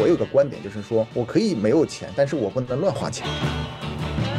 [0.00, 3.26] 我有个观点，就是说我可以没有钱，但是我不能乱花钱。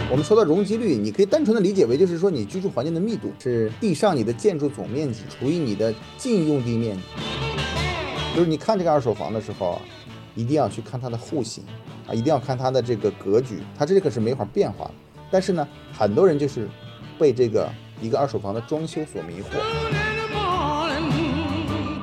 [0.09, 7.03] 我们说到容积率，你可以单纯的理解为，就是说你居住环境的密度是地上你的建筑总面积除以你的净用地面积。
[8.35, 9.79] 就是你看这个二手房的时候，
[10.35, 11.63] 一定要去看它的户型
[12.07, 14.93] 啊，一定要看它的这个格局，它这个是没法变化的。
[15.31, 16.67] 但是呢，很多人就是
[17.17, 17.69] 被这个
[18.01, 19.59] 一个二手房的装修所迷惑。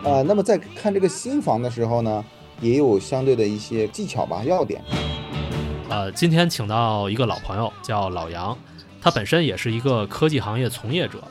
[0.02, 2.24] 呃，那么在看这个新房的时候呢，
[2.60, 4.82] 也有相对的一些技巧吧，要点。
[5.88, 8.56] 呃，今天请到一个老朋友，叫老杨，
[9.00, 11.22] 他本身也是一个科技行业从业者，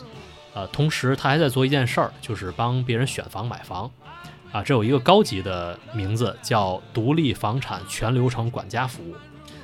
[0.53, 3.89] 呃，同时他还在做一件事儿，就是帮别人选房买房，
[4.51, 9.15] 啊，这有一个高级的名字叫独立房产全流程管家服务。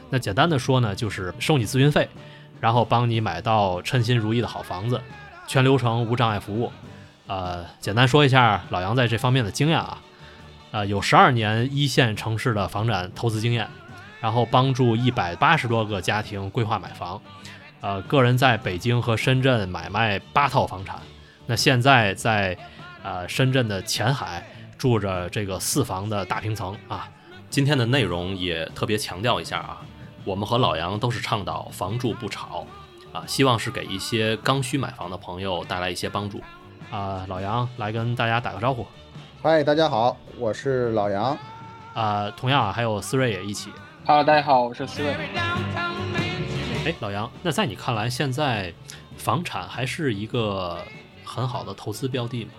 [0.10, 2.08] 那简单的说呢，就是收你咨询费，
[2.62, 5.02] 然后帮你买到称心如意的好房子，
[5.48, 6.72] 全流程无障碍服务。
[7.28, 10.00] 呃，简单说一下老杨在这方面的经验啊，
[10.76, 13.66] 呃，有十二年一线城市的房产投资经验。
[14.20, 17.22] 然后帮助一百八十多个家庭规划买房，
[17.80, 21.00] 呃，个人在北京和深圳买卖八套房产，
[21.46, 22.58] 那现在在
[23.04, 24.44] 呃深圳的前海
[24.80, 27.08] 住着这个四房的大平层啊。
[27.52, 29.82] 今天的内容也特别强调一下啊，
[30.24, 32.66] 我们和老杨都是倡导房住不炒
[33.14, 36.42] 啊，希望是给一些刚需买房的朋友带来一些帮助
[36.90, 37.26] 啊。
[37.30, 38.88] 老杨来跟大家打个招呼，
[39.42, 41.38] 嗨，大家好，我是老杨
[41.94, 43.70] 啊，同样啊还有思睿也一起。
[44.06, 45.12] Hello，大家好，我是思睿。
[46.86, 48.74] 哎，老杨，那在你看来，现在
[49.18, 50.80] 房产还是一个
[51.24, 52.52] 很好的投资标的吗？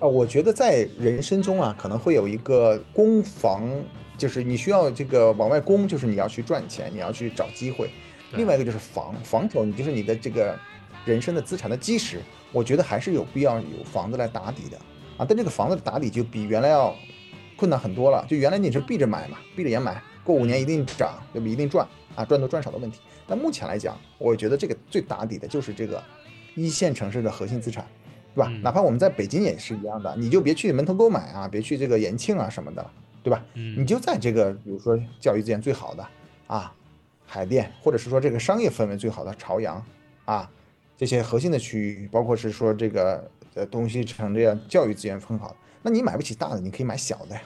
[0.00, 3.70] 啊，我觉得在人生中啊，可能会有一个攻防，
[4.18, 7.86] 就是你需要这个往外攻，就是你要去赚钱，你要去找机会；
[8.32, 10.58] 另外一个就是防防守，你就是你的这个
[11.04, 12.20] 人生的资产的基石。
[12.50, 14.78] 我觉得还是有必要有房子来打底的
[15.16, 16.94] 啊，但这个房子的打底就比原来要
[17.56, 18.24] 困难很多了。
[18.28, 20.02] 就原来你是闭着买嘛，闭着眼买。
[20.24, 21.46] 过五年一定涨，对不？
[21.46, 22.98] 一定赚啊，赚多赚少的问题。
[23.26, 26.02] 但目前来讲，我觉得这个最打底的就是这个
[26.54, 27.86] 一线城市的核心资产，
[28.34, 28.48] 对吧？
[28.62, 32.90] 哪怕我们在北京也是一样的，你就别去门头沟买啊，别去这个延庆啊什么的，
[33.22, 33.44] 对吧？
[33.52, 36.06] 你就在这个比如说教育资源最好的
[36.46, 36.72] 啊，
[37.26, 39.84] 海淀，或者是说这个商业氛围最好的朝阳
[40.24, 40.50] 啊，
[40.96, 47.42] 这些核心的区域，包括是说这个呃东西成这样教育资源很好，那你买不起大的，你可以买小的呀。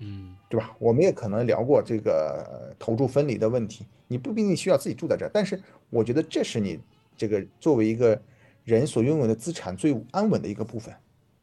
[0.00, 0.76] 嗯，对吧？
[0.78, 5.60] 我们也可能聊过这个投注分离的问题，你不一定需要自己住在这儿，但是
[5.90, 6.78] 我觉得这是你
[7.16, 8.20] 这个作为一个
[8.62, 10.94] 人所拥有的资产最安稳的一个部分。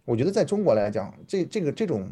[0.06, 2.10] 我觉得在中国来讲，这这个这种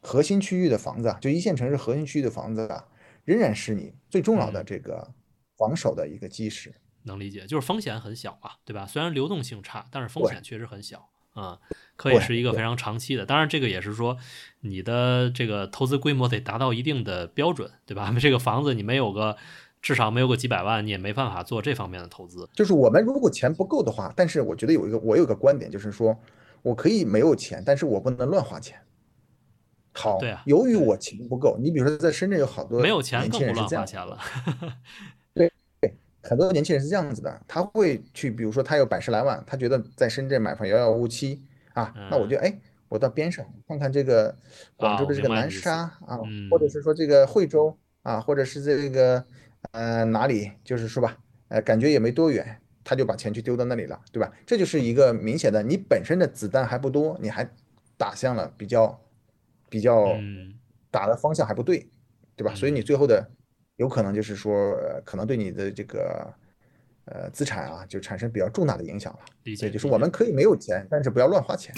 [0.00, 2.84] 核心区域的房子啊，就一线城市核心区域的房子啊，
[3.24, 5.06] 仍然是你最重要的这个
[5.56, 6.74] 防守的一个基石。
[7.04, 8.86] 能理解，就是风险很小啊，对吧？
[8.86, 11.58] 虽然流动性差，但是风险确实很小啊。
[11.96, 14.16] 可以是一个非常长期的，当然这个也是说，
[14.60, 18.10] 你的这个投资规模得达到一定的标准，对吧？
[18.18, 19.36] 这个房子你没有个
[19.82, 22.48] 至少没有个几百万，你也没办法做这方面的投资。
[22.54, 26.18] 就是我们如果钱不够的话，但是我觉得有一个我有个观点，就是说
[26.62, 28.80] 我可以没有钱，但是我不能乱花钱。
[29.92, 34.18] 好，对啊，由于我钱不够，你比如说在深圳有好多没有钱年轻人是这样了，
[36.22, 41.42] 很多年轻人是这样子的，他会去，比如说他有百十来万，他觉得在深圳买房遥遥无期。
[41.72, 42.52] 啊，那我就哎，
[42.88, 44.34] 我到边上看看这个
[44.76, 46.18] 广州的这个南沙啊，
[46.50, 49.24] 或者是说这个惠州啊，或者是这个
[49.70, 51.16] 呃哪里，就是说吧，
[51.46, 54.30] 呃感觉也没多远，他就把钱去丢到那里了，对吧？
[54.44, 57.48] 这就是一个明显的，你本身的子弹还不多，你还
[57.96, 59.00] 打向了比较
[59.68, 60.18] 比较
[60.90, 61.88] 打的方向还不对，
[62.34, 62.52] 对吧？
[62.52, 63.30] 所以你最后的
[63.80, 66.32] 有可能就是说，可能对你的这个。
[67.06, 69.18] 呃，资产啊，就产生比较重大的影响了。
[69.42, 71.74] 理解，就是我们可以没有钱，但是不要乱花钱。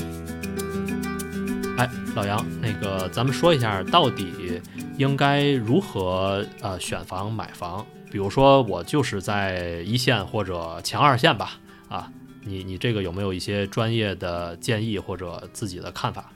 [1.78, 4.60] 哎，老杨，那个咱们说一下，到底
[4.98, 7.86] 应该如何呃选房买房？
[8.10, 11.52] 比如说我就是在一线或者前二线吧，
[11.88, 12.12] 啊，
[12.44, 16.30] 你你这个有没有一些专业的建议或者自己的看法？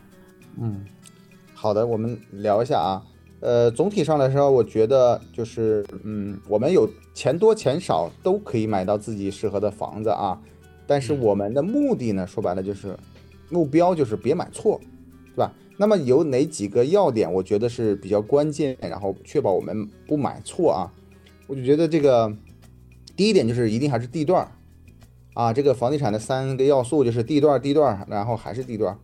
[0.58, 0.86] 嗯，
[1.52, 3.02] 好的，我们聊一下啊。
[3.40, 10.40] 呃，总体上来说，我觉得就是，嗯，我们有钱多钱少都可以买到自己适合的房子啊。
[10.86, 12.96] 但是我们的目的呢，说白了就是
[13.50, 14.80] 目标就是别买错，
[15.34, 15.52] 对吧？
[15.76, 20.92] 那么有哪几个要点，我觉得是比较关键，然后确保我们不买错啊？
[21.46, 22.34] 我就觉得这个
[23.14, 24.48] 第一点就是一定还是地段儿
[25.34, 25.52] 啊。
[25.52, 28.98] 这个房地产的三个要素就是地段、地段，然后还是地段。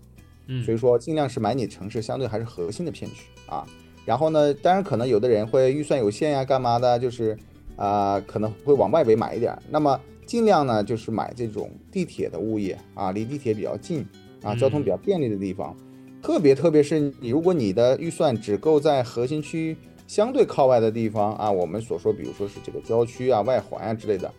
[0.46, 3.66] 嗯，所以说尽量是买你城市相对还是核心的片区啊。
[4.04, 7.36] 然后呢，当然可能有的人会预算有限呀，干嘛的，就是
[7.76, 9.56] 啊，可能会往外围买一点。
[9.70, 14.06] 那么尽量呢，就是买这种地铁的物业啊，离地铁比较近
[14.42, 15.76] 啊，交通比较便利的地方。
[16.22, 19.76] 特别特别是你，如果你的预算只够在核心区
[20.06, 24.32] 相对靠外的地方啊，我们所说，比如说是这个郊区啊、外环啊之类的，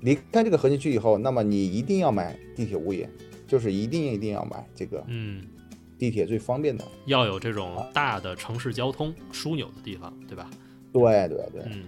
[0.00, 3.08] 离开这个核心区以后，那么你一定要买地铁物业，
[3.46, 5.40] 就是一定一定要买这个嗯，
[5.98, 6.84] 地铁最方便的。
[7.06, 10.50] 要有这种大的城市交通枢纽的地方，对吧？
[10.92, 11.82] 对对对，嗯，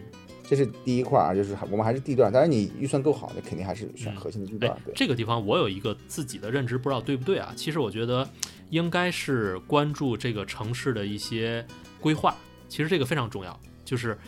[0.47, 4.79] 这是第一块儿啊，就是我们还是地段，当然你预算够好，那肯定还是选嗯核心的地哎段。
[4.85, 7.53] 对，这个地方我有一个自己的认知，不知道对不对啊？
[7.57, 8.29] 其实我觉得
[8.71, 11.67] 应该是关注这个城市的一些
[12.01, 12.37] 规划，
[12.69, 13.59] 其实这个非常重要。
[13.85, 14.19] 就是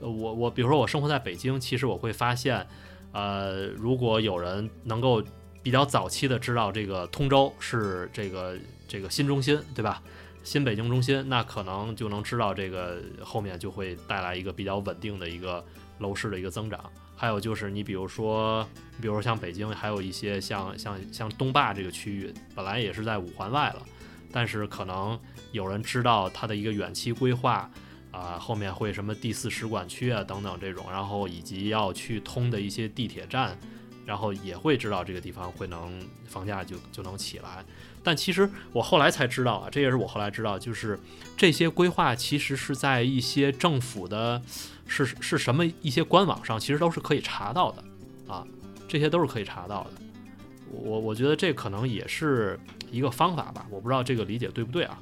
[0.00, 2.66] 呃我我比如说我生活在北京，其实我会发现，
[3.12, 5.22] 呃，如果有人能够
[5.62, 8.56] 比较早期的知道这个通州是这个
[8.90, 10.02] 这个新中心，对吧？
[10.42, 15.64] 新北京中心，那可能就能知道这个后面就会带来一个比较稳定的一个
[16.00, 16.90] 楼市的一个增长。
[17.14, 18.66] 还有就是你比如说，
[19.00, 23.86] 比如说像北京，还有一些像像像东坝这个区域，本来也是在五环外了，
[24.32, 25.16] 但是可能
[25.52, 27.70] 有人知道它的一个远期规划。
[28.12, 33.56] 啊、后面会什么第四使馆区啊等等这种，然后以及要去通的一些地铁站，
[34.04, 37.64] 然后也会知道这个地方会能房价就就能起来。
[38.02, 40.98] 但其实我后来才知道啊，这也是我后来知道，就是
[41.36, 44.40] 这些规划其实是在一些政府的，
[44.86, 47.84] 是是什么一些官网上，其实都是可以查到的
[48.26, 48.46] 啊，
[48.88, 49.90] 这些都是可以查到的。
[50.72, 52.58] 我我觉得这可能也是
[52.90, 54.98] 一个方法吧，我不知道这个理解对不对啊？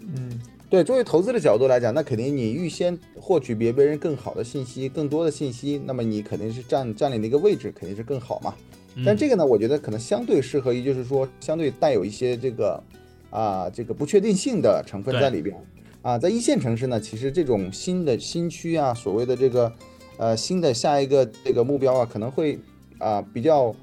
[0.00, 8.54] 嗯，对，作为投资的角度来讲，那肯定你预先获取比别人更好的信息、更多的信息，那么你肯定是占占领的一个位置，肯定是更好嘛。
[9.04, 12.82] 但嗯这个呢，我觉得可能相对适合于，就是说相对带有一些这个
[13.30, 15.56] 啊这个不确定性的成分在里边
[16.02, 16.18] 啊。
[16.18, 19.72] 在一线城市呢，其实这种新的新区啊，所谓的这个
[20.16, 22.58] 呃新的下一个这个目标啊，可能会
[22.98, 23.74] 啊比较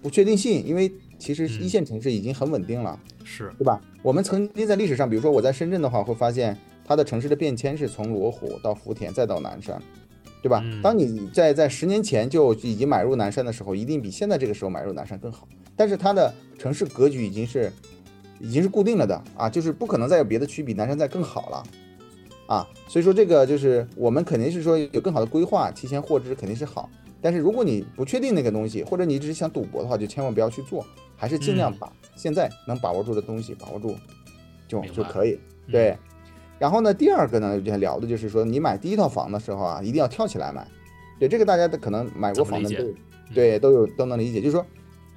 [0.00, 2.98] 不确定性，因为其实嗯一线城市已经很稳定了。
[3.22, 3.80] 是对吧？
[4.02, 9.80] 我们曾经在历史上，比如说我在深圳的话，会发现它的城市的变迁是从罗湖到福田再到南山，
[10.42, 10.60] 对吧？
[10.64, 15.46] 嗯当你在在十年前就已经买入南山的时候，一定比现在这个时候买入南山更好。
[15.76, 17.72] 但是它的城市格局已经是
[18.38, 21.62] 已经是固定了的啊，就是不可能再有别的区比南山再更好了
[22.46, 22.66] 啊。
[22.88, 26.88] 所以说这个就是我们肯定是说有更好的规划，提前获知肯定是好。
[27.22, 30.84] 但是如果你不确定那个东西，或者你只是想赌博的话，就千万不要去做，
[31.16, 33.94] 还是尽量嗯把现在能把握住的东西把握住，
[34.66, 35.38] 就就可以。
[35.66, 35.96] 嗯对，
[36.60, 40.64] 然后呢，第二个呢，之前聊的就是说，你买第一套房的时候啊，一定要跳起来买。
[41.18, 42.84] 对，这个大家都可能买过房的都
[43.34, 44.64] 对都有都能理解，就是说。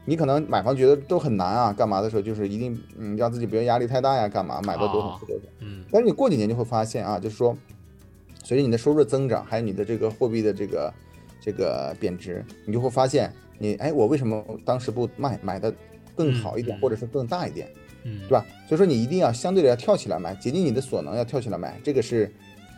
[0.06, 5.44] 你可能买房觉得都很难啊，干嘛的时候就是一定嗯让自己不要压力太大呀，干嘛买到多少哦是多少。
[5.62, 7.56] 嗯但是你过几年就会发现啊，就是说，
[8.44, 10.94] 随着你的收入的增长，还有你的这个货币的这个
[11.40, 15.74] 这个贬值，你就会发现你哎，我为什么当时不卖买的
[16.18, 18.46] 更好一点，或者是更大一点，嗯，对吧？
[18.68, 22.32] 所以说你一定要相对的要跳起来买，竭尽你的所能要跳起来买，这个是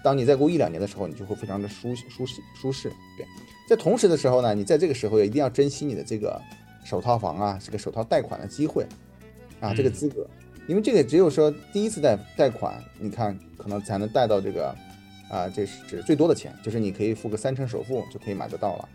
[0.04, 2.90] 当你再过一两年的时候，你就会非常的舒舒适舒适。
[3.18, 3.26] 对，
[3.68, 6.40] 在同时的时候呢，你在这个时候也一定要珍惜你的这个
[6.84, 8.86] 首套房啊，这个首套贷款的机会
[9.60, 10.28] 啊，这个嗯资格，
[10.68, 14.68] 因为这个只有说第一次贷贷款，你看可能才能贷到这个
[15.30, 18.90] 啊，这是最多的钱，就是你可以付个三成首付就可以买得到了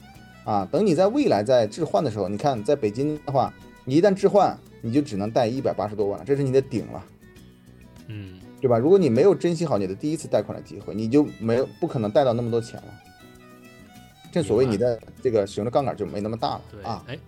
[0.45, 0.69] 啊。
[0.71, 3.53] 等你在未来在置换的时候，你看在北京的话，
[3.85, 7.05] 你一旦置换，你就只能贷一百八十多万了，这是你的顶了。
[8.09, 8.77] 嗯对吧？
[8.77, 13.01] 如果你没有珍惜好你的第一次贷款的机会，你就没有不可能贷到那么多钱了。
[14.31, 17.03] 正所谓你的这个使用的杠杆就没那么大了对，啊。
[17.09, 17.19] 哎，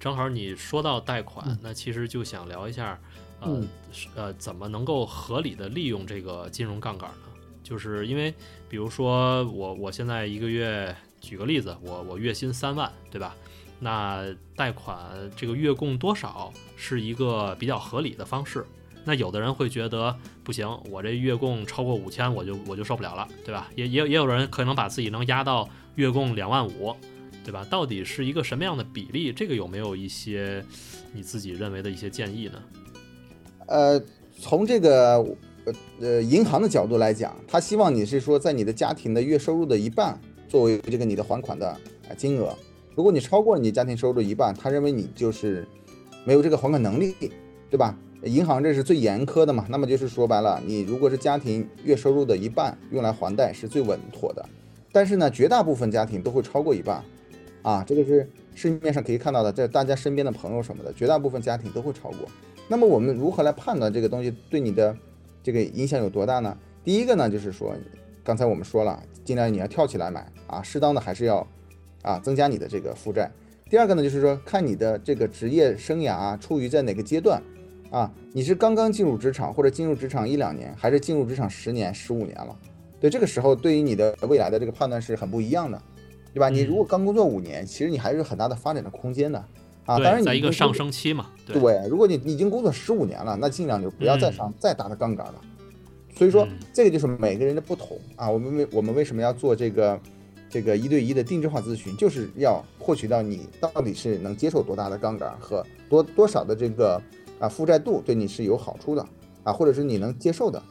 [0.00, 2.98] 正好你说到贷款，嗯那其实就想聊一下，
[3.40, 3.68] 呃、嗯
[4.16, 7.26] 呃，怎么能够合理的利用这个金融杠杆呢？
[7.62, 8.34] 就是因为，
[8.68, 13.36] 比如说我我现在一个月，举个例子，我我月薪三万，对吧？
[13.80, 14.96] 那贷款
[15.34, 18.64] 这个月供多少是一个比较合理的方式。
[19.02, 23.70] 那有的人会觉得不行，我这月供超过五千，我就我就受不了了，对吧？
[23.74, 26.94] 也也也有人可能把自己能压到月供两万五，
[27.42, 27.66] 对吧？
[27.70, 29.32] 到底是一个什么样的比例？
[29.32, 30.62] 这个有没有一些
[31.14, 32.62] 你自己认为的一些建议呢？
[33.68, 34.02] 呃，
[34.38, 35.16] 从这个
[35.64, 42.54] 呃呃银行的角度来讲，他希望你是说在你的家庭的月收入的一半作为这个你的还款的啊金额。
[42.94, 45.66] 如果你超过你家庭收入一半，他认为你就是
[46.24, 47.14] 没有这个还款能力，
[47.70, 47.96] 对吧？
[48.24, 54.46] 银行这是最严苛的嘛，那么就是说白了，你如果是家庭月收入的一半用来还贷是最稳妥的，
[54.92, 57.02] 但是呢，绝大部分家庭都会超过一半，
[57.62, 62.28] 啊，这个是市面上可以看到的，在大家身边的朋友什么的，绝大部分家庭都会超过。
[62.68, 64.94] 那么我们如何来判断这个东西对你的
[65.42, 66.54] 这个影响有多大呢？
[66.84, 67.74] 第一个呢，就是说，
[68.22, 71.46] 刚才我们说了，尽量你要跳起来买啊，适当的还是要
[72.02, 73.30] 啊增加你的这个负债。
[73.68, 77.40] 第二个呢，就是说看你的这个职业生涯啊，处于在哪个阶段
[77.90, 82.56] 啊，你是刚刚进入职场，或者进入职场一两年，还是进入职场十年、十五年了？
[83.00, 85.80] 对，这个时候对于你的未来的这个判断是很不一样的，
[86.34, 86.48] 对吧？
[86.48, 89.38] 你如果刚工作五年，其实你还是有很大的发展的空间的
[89.86, 89.98] 啊。
[89.98, 91.28] 当然你，在一个上升期嘛。
[91.46, 95.34] 对，如果你已经工作十五年了，那尽量就不要再上再大的杠杆了。
[96.14, 98.28] 所以说，这个就是每个人的不同啊。
[98.28, 99.98] 我们为我们为什么要做这个
[100.50, 107.00] 这个一对一的定制化咨询，就是要获取到你到底是能接受多大的杠杆和多多少的这个。
[107.40, 109.00] 啊，负债度对你是有好处的
[109.44, 110.62] 啊，或者是你能接受的，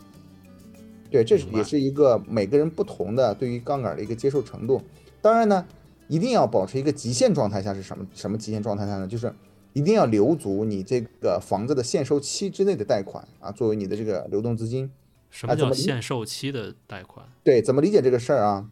[1.09, 4.79] 对，这是也是一个每个人不同的对于杠杆的一个接受程度。
[5.19, 5.65] 当然呢，
[6.07, 9.07] 一定要保持一个极限状态下是什么什么极限状态下呢？
[9.07, 9.33] 就是
[9.74, 14.91] 一定要留足你这个房子的限售期之内的贷款啊，作为你的这个流动资金。
[15.31, 17.25] 什么叫限售期的贷款？
[17.43, 18.69] 对，怎么理解这个事儿啊？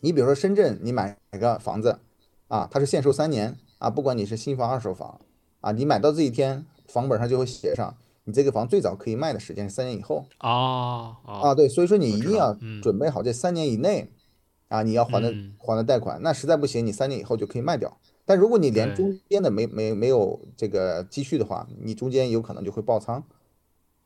[0.00, 1.98] 你比如说深圳，你买个房子
[2.48, 5.20] 啊，它是限售三年啊，不管你是新房二手房
[5.60, 6.66] 啊，你买到这一天。
[6.90, 14.10] 房本上就会写上，你这个房最早可以卖的时间是三年以后啊啊对，所以说你一定要准备好这三年以内
[14.68, 17.98] 啊你要还的还的贷款，那实在不行你三年以后就可以卖掉。
[18.24, 23.22] 但如果你连中间的没没没有这个积蓄的话，你中间有可能就会爆仓，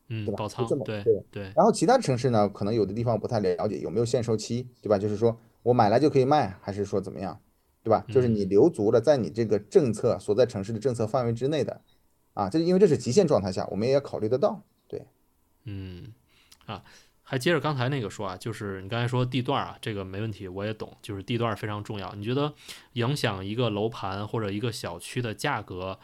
[0.09, 0.39] 嗯，对吧？
[0.39, 1.43] 爆仓对对对。
[1.55, 4.97] 然后其他城市呢，可能有的地方不太了解有没有限售期，对吧？
[4.97, 7.41] 就是说我买来就可以卖，还是说怎么样，
[7.81, 8.05] 对吧？
[8.09, 11.81] 就是你留足了在你这个政策所在城市的政策范围之内的。
[12.33, 14.63] 啊，这因为这是极限状态下，我们也要考虑得到。
[14.87, 15.05] 对，
[15.65, 16.11] 嗯，
[16.65, 16.83] 啊，
[17.21, 22.11] 还接着刚才那个说啊，就是你刚才说地段啊，这个没问题，我也懂，就是地段非常重要。
[22.15, 22.51] 你觉得
[22.93, 25.99] 影响一个楼盘或者一个小区的价格，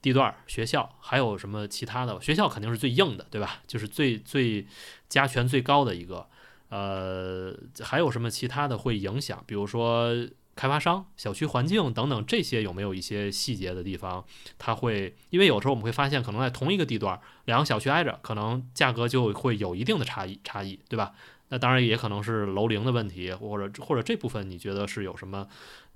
[0.00, 2.18] 地段、学校还有什么其他的？
[2.22, 3.60] 学校肯定是最硬的，对吧？
[3.66, 4.66] 就是最最
[5.10, 6.26] 加权最高的一个。
[6.68, 9.42] 呃，还有什么其他的会影响？
[9.46, 10.28] 比如说。
[10.56, 14.24] 开发商、小区环境等等这些有没有一些细节的地方？
[14.56, 21.12] 它会因为有时候我们会发现，可能在同一个地段，两个小区挨着，可能价格就会有一定的差异，差异，对吧？
[21.50, 25.46] 那当然也可能是楼龄的问题，或者或者这部分你觉得是有什么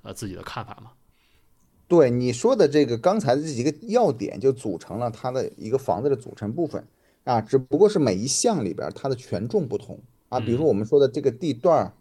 [0.02, 0.90] 呃自己的看法吗？
[1.88, 6.86] 对你说的这个刚才的这几个要点，就组成了它的一个房子的组成部分
[7.24, 9.98] 啊，只不过是每一项里边它的权重不同
[10.30, 10.40] 啊。
[10.40, 11.92] 比如说我们说的这个地段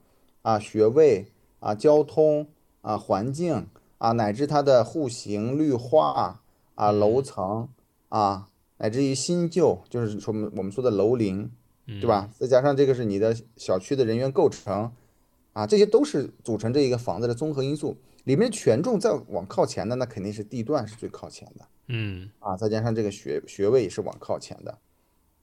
[0.41, 1.27] 啊，学位。
[1.61, 2.47] 啊，交通
[2.83, 3.67] 啊，环境
[3.97, 6.39] 啊，乃至它的户型、绿化
[6.75, 7.67] 啊，楼层
[8.07, 11.51] 啊，乃至于新旧，就是说我们说的楼龄，
[11.85, 12.29] 对吧？
[12.39, 14.89] 再加上这个是你的小区的人员构成
[15.51, 17.97] 啊，这些都是组成这一个房子的综合因素。
[18.23, 21.65] 里面权重再往靠前的，那肯定是地段是最靠前的。
[21.87, 24.77] 嗯，啊，再加上这个学学位也是往靠前的，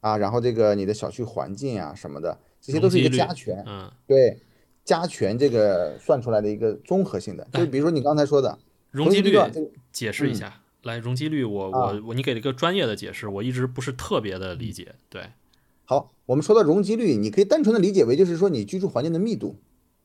[0.01, 3.63] 啊，然后这个你的小区环境啊什么的，这些都是一个加权。
[3.67, 4.39] 嗯，对。
[4.85, 8.57] 加权这个算出来的一个综合性的，就比如说你刚才说的
[8.93, 9.37] 容积率，
[9.91, 10.63] 解释一下。
[10.85, 14.95] 来，容积率，我我我，你给了一个专业的解释，我一直不是特别的理解。
[15.09, 15.31] 对，
[15.85, 19.57] 好，我们说到容积率，你可以单纯的理解为就是说你居住环境的密度。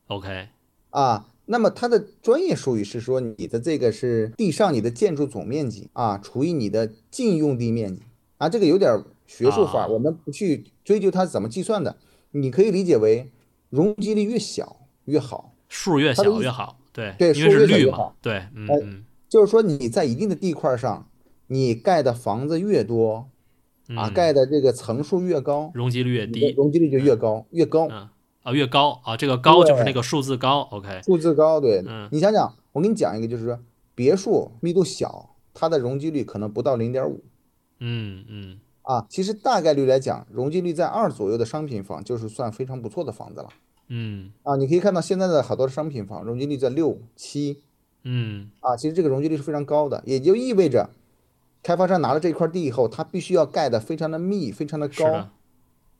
[0.07, 0.47] OK，
[0.89, 8.01] 啊，那么它的专业术语是说你的这个是地上你的建筑总面积啊除以你的净用地面积
[8.39, 11.97] 啊，这个有点学术化，我们不去追究它怎么计算的，
[12.31, 13.31] 你可以理解为。
[13.71, 21.07] 容积率越小越好，数越小越好，对对，因为是绿嘛，对，嗯，就是说你在一定的地块上，
[21.47, 23.29] 你盖的房子越多，
[23.95, 33.57] 啊，盖的这个层数越高，容积率越低，容积率就越高，越高，啊，越高啊，这个高就是那个数字高，OK，数字高，对，你想想，我给你讲一个，就是说
[33.95, 37.23] 别墅密度小，它的容积率可能不到零点五，
[37.79, 38.59] 嗯嗯。
[38.83, 43.49] 啊，其实大概率来讲，容积率在二左右的商品房就是算非常不错的房子了。
[43.89, 47.61] 嗯，啊，你可以看到现在的好多商品房容积率在六七。
[48.03, 50.89] 嗯，啊，其实这个容积率是非常高的，也就意味着
[51.61, 55.29] 开发商拿了这块地以后，他必须要盖的非常的密，非常的高，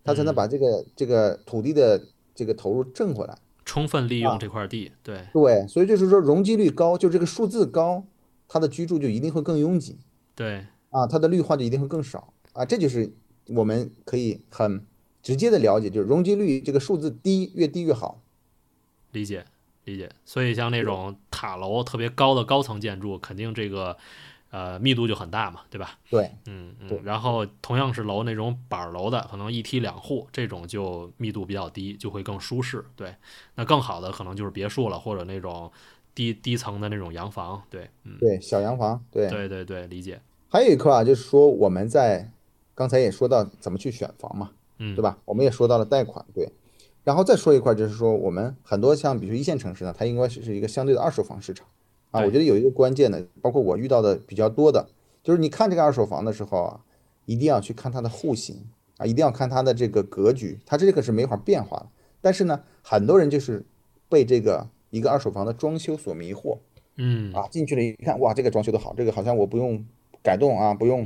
[0.04, 2.02] 他才能把这个这个土地的
[2.34, 4.92] 这个投入挣回来，充分利用这块地。
[5.04, 8.04] 对对，所以就是说容积率高，就这个数字高，
[8.48, 10.00] 它的居住就一定会更拥挤。
[10.34, 12.34] 对，啊，它的绿化就一定会更少。
[12.54, 13.14] 啊，这就是
[13.48, 14.86] 我们可以很
[15.22, 18.22] 直接的了解，就是容积率这个数字低，越低越好。
[19.12, 19.46] 理解，
[19.86, 20.10] 理解。
[20.26, 23.98] 所以像那种塔楼特别高的高层建筑，肯定这个
[24.52, 26.00] 呃密度就很大嘛，对吧？
[26.10, 27.02] 对，嗯嗯。
[27.04, 32.84] 然后同样是楼那种板楼的，可能一梯两户，这种就密度比较低，就会更舒适。
[32.96, 33.14] 对，
[33.56, 35.70] 那更好的可能就是别墅了，或者那种
[36.16, 37.62] 低低层的那种洋房。
[37.70, 39.04] 对，嗯，对，小洋房。
[39.12, 40.22] 对，对对对，理解。
[40.50, 42.32] 还有一块啊，就是说我们在
[42.76, 45.18] 刚才也说到怎么去选房嘛，嗯，对吧？
[45.26, 46.50] 我们也说到了贷款，对。
[47.04, 51.66] 然后再说一块，就是说我们很多像比如一线城市呢，它应该是是一个相对的二手房市场
[52.12, 52.22] 啊。
[52.22, 54.88] 我觉得有一个关键的，包括我遇到的比较多的，
[55.24, 56.82] 就是你看这个二手房的时候啊，
[57.26, 61.88] 一定要去看它的户型啊，一定要看它的这个格局，它这个是没法变化的。
[62.22, 63.66] 但是呢，很多人就是
[64.08, 66.60] 被这个一个二手房的装修所迷惑
[66.98, 69.84] 嗯啊，进去了一看，哇，这个装修的好，这个好像我不用
[70.22, 71.04] 改动啊，不用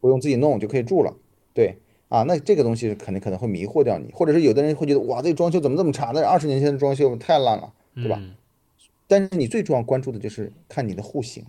[0.00, 1.14] 嗯不用自己弄就可以住了，
[1.52, 1.76] 对
[2.08, 6.10] 啊，那这个东西肯定可能会迷惑掉你，或者是有的人会觉得哇，这个装修怎么这么差？
[6.14, 8.16] 那二十年前的装修太烂了，对吧？
[8.18, 8.34] 嗯
[9.06, 11.44] 但是你最重要关注的就是看你的户型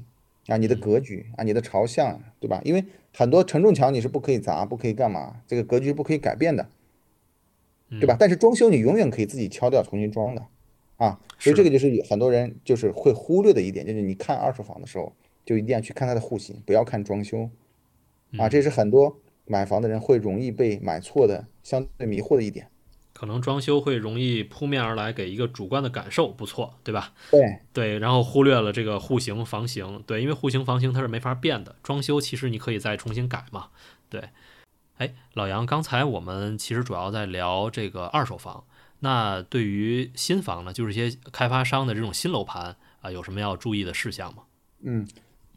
[0.48, 2.60] 啊，你的格局啊，你的朝向，对吧？
[2.65, 6.67] 因为很多承重墙你是不可以砸，不可以干嘛，这个格局是不可以改变的，
[8.00, 8.17] 对吧？
[8.20, 10.43] 但是装修你永远可以自己敲掉重新装的，
[10.98, 15.13] 啊，所以这个就是很多人就是会忽略的一点，就是你看二手房的时候
[15.46, 17.48] 就一定要去看它的户型，不要看装修，
[18.38, 22.69] 啊，这是很多买房的人会容易被买错的、相对迷惑的一点。
[23.13, 27.13] 可能装修会容易扑面而来，给一个主观的感受不错，对吧？
[27.29, 33.67] 对，对，然后忽略了这个户型、房型，对，因为户型、房型它是没法变的，装修其实你可以再重新改嘛，
[34.09, 34.29] 对。
[34.97, 38.63] 哎，老杨，刚才我们其实主要在聊这个二手房，
[39.00, 44.43] 那对于新房呢，就是一些开发商的这种新楼盘啊、有什么要注意的事项吗？
[44.83, 45.07] 嗯，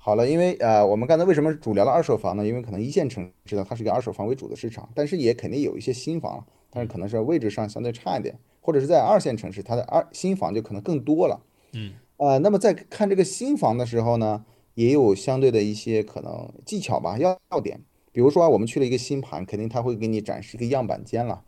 [0.05, 2.47] 好了，因为呃，我们刚才为什么主聊了二手房呢？
[2.47, 11.41] 因为可能一线城市呢，它是一个二手房为主的市场，但是也肯定有一些新房，但是可能是位置上相对差一点，或者是在二线城市，它的二新房就可能更多了。
[11.73, 14.45] 嗯，呃，那么在看这个新房的时候呢，
[14.75, 17.81] 也有相对的一些可能技巧吧，要要点。
[18.13, 21.45] 比如说啊我们去了一个新盘，肯定他会给你展示一个样板间了，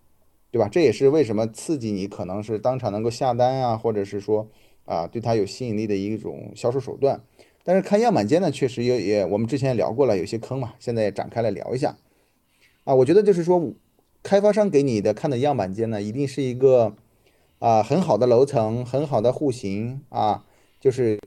[0.50, 0.66] 对吧？
[0.66, 4.48] 这也是为什么刺激你可能是当场能够下单啊，或者是说
[4.86, 7.20] 啊对它有吸引力的一种销售手段。
[7.66, 11.96] 但是看样板间呢，确实也也我们之前也聊过了，有些坑嘛，现在也展开来聊一下。
[12.84, 13.72] 啊，我觉得就是说，
[14.22, 16.94] 开发商给你的看的样板间呢，一定是一个
[17.58, 20.44] 啊很好的楼层、很好的户型啊，
[20.78, 21.18] 就是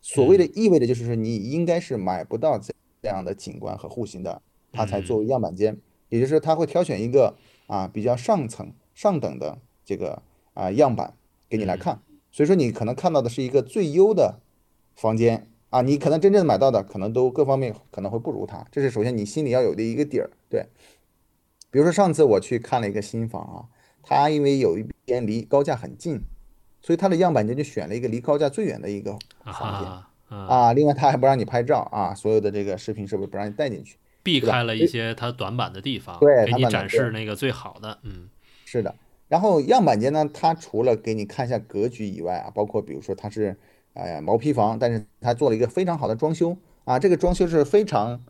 [0.00, 4.42] 所谓的意味着就是说你应该是买不到这这样的景观和户型的，
[4.72, 7.36] 它才作为样板间，也就是说他会挑选一个
[7.68, 10.20] 啊比较上层、上等的这个
[10.54, 11.14] 啊样板
[11.48, 14.40] 给你来看，所以说你可能看到的是一个最优的
[14.96, 20.66] 房间啊，你可能真正买到的可能都各方面可能会不如他，这是首先你心里要有的一个底儿，对。
[21.70, 23.68] 比如说上次我去看了一个新房啊，
[24.02, 26.22] 它因为有一边离高架很近，
[26.80, 29.12] 所以它的样板间就选了一个离高架最远的一个
[29.44, 30.72] 啊房间哈啊，啊。
[30.72, 33.98] 另外他还不让你拍照啊，所有的这个视频设备不让你带进去。
[34.22, 38.28] 避开了一些它短板的地方，对给你展示那个最好的，嗯
[38.64, 38.94] 是的，
[39.28, 43.56] 然后样板间呢，它除了给你看一下格局以外啊，包括比如说它是
[43.98, 48.24] 呃毛坯房，但是他做了一个非常好的装修啊，这个装修是非常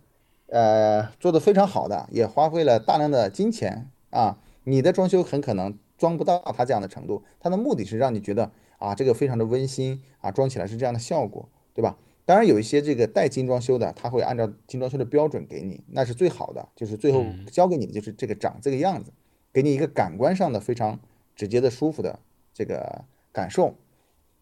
[0.46, 4.38] 呃做的非常好的，也花费了大量的金钱啊。
[4.64, 11.96] 你的装修很可能装不到它这样的程度，它的目的是让你觉得啊这个非常的温馨啊，装起来是这样的效果，对吧？
[12.24, 19.12] 当然有一些这个带精装修的，它会按照精装修的标准给你，那是最好的，就是最后嗯交给你的就是这个长这个样子。
[19.50, 21.00] 给你一个感官上的非常
[21.35, 22.20] 直接的舒服的
[22.52, 23.74] 这个感受。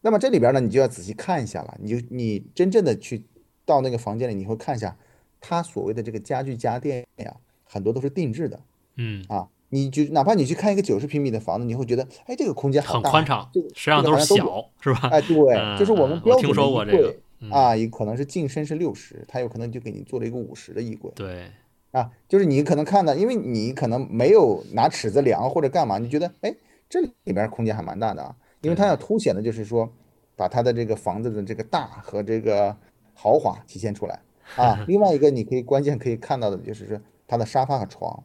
[0.07, 3.25] 那么这里边呢，你就要仔细看一下了，你就你真正的去
[3.65, 4.95] 到那个房间里，你会看一下
[5.41, 8.57] 它所谓的这个家具家电呀，很多都是定制的
[8.95, 9.49] 嗯，啊。
[9.69, 15.09] 你就哪怕你去看一个九十平米的房子，你会觉得，哎，这个空间很宽敞，这个实际上都是小，是吧？
[15.11, 21.11] 哎，对，就是我们标准的衣柜，嗯啊，也可能是净身是六十，它有可能就给你做了一个五十的衣柜。
[21.15, 21.51] 对，
[21.91, 26.55] 啊，就是你可能看到，因为你可能没有拿尺子量或者干嘛，你觉得哎，
[26.87, 29.89] 这里边空间还蛮大的啊，因为它要凸显的就是说，
[30.35, 32.75] 把它的这个房子的这个大和这个
[33.13, 34.19] 豪华体现出来
[34.55, 34.83] 啊。
[34.87, 38.23] 另外一个你可以关键可以看到的就是说它的沙发和床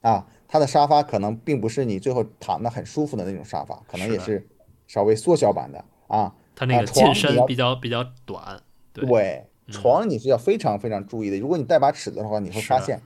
[0.00, 4.46] 啊，它的沙发可能并不是你最后躺的很舒服的那种沙发，可能也是
[4.86, 6.34] 稍微缩小版的啊。
[6.54, 8.60] 它那啊个进身床比较比较短，
[8.92, 11.38] 对，对，床你是要非常非常注意的。
[11.38, 13.00] 如果你带把尺子的话，你会发现，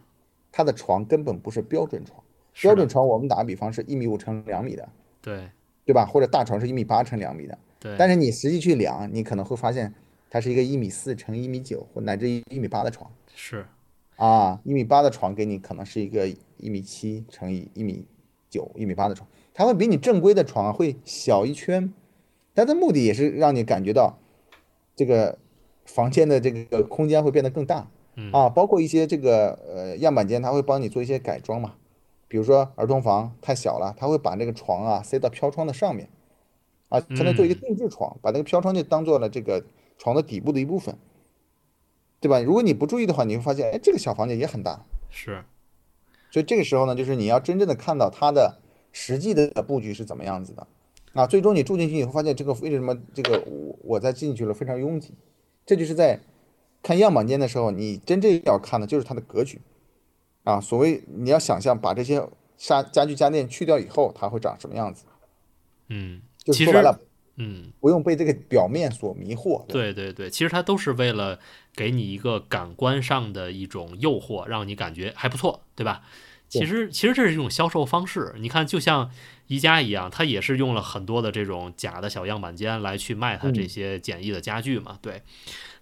[0.51, 2.23] 它的床根本不是标准床。
[2.61, 4.89] 标准床我们打个比方是一米五乘两米的，
[5.21, 5.51] 对
[5.87, 6.05] 对吧？
[6.05, 7.57] 或者大床是一米八乘两米的。
[7.79, 9.95] 对，但是你实际去量，你可能会发现
[10.29, 13.65] 它是一个一米四乘一米九，或乃至于一米八的床是
[14.17, 14.61] 啊。
[14.65, 18.05] 一米八的床给你可能是一个一米七乘以一米
[18.51, 21.93] 九、一米八的床，它会比你正规的床啊会小一圈。
[22.55, 24.19] 它的目的也是让你感觉到
[24.97, 25.39] 这个
[25.85, 27.89] 房间的这个空间会变得更大。
[28.19, 31.75] 嗯啊，包括一些这个呃样板间，它会帮你做一些改装嘛，
[32.29, 36.09] 比如说儿童房太小了，他会把那个床啊塞到飘窗的上面，
[36.89, 37.61] 啊，相当于做一个嗯。
[37.61, 39.65] 定制床，把那个飘窗就当做了这个
[39.99, 40.97] 床的底部的一部分，
[42.21, 42.41] 对吧？
[42.41, 45.45] 如果你不注意的话，你会发现，哎，这个小房间也很大，是，
[46.31, 48.59] 所以这个时候呢，就是你要真正的看到它的
[48.93, 50.67] 实际的布局是怎么样子的，
[51.15, 55.15] 啊，最终你住进去以后发现这个为什么这个我我再进去了非常拥挤，
[55.65, 56.21] 这就是在
[56.83, 59.61] 看样板间的时候，你真正要看的就是它的格局，
[60.47, 60.59] 啊。
[60.59, 65.05] 所谓你要想象把这些家家具家电去掉以后，它会长什么样子？
[65.89, 66.99] 嗯，就是说白了，
[67.37, 69.67] 嗯，不用被这个表面所迷惑。
[69.67, 71.39] 对对对，其实它都是为了
[71.75, 76.03] 给你一个感官上的一种诱惑，让你感觉还不错，对吧？
[76.49, 78.33] 其实其实这是一种销售方式。
[78.39, 79.11] 你看，就像
[79.49, 84.97] 宜家一样，它也是用了很多的这种假的小样板间来去卖它这些简易的家具嘛。
[85.03, 85.23] 对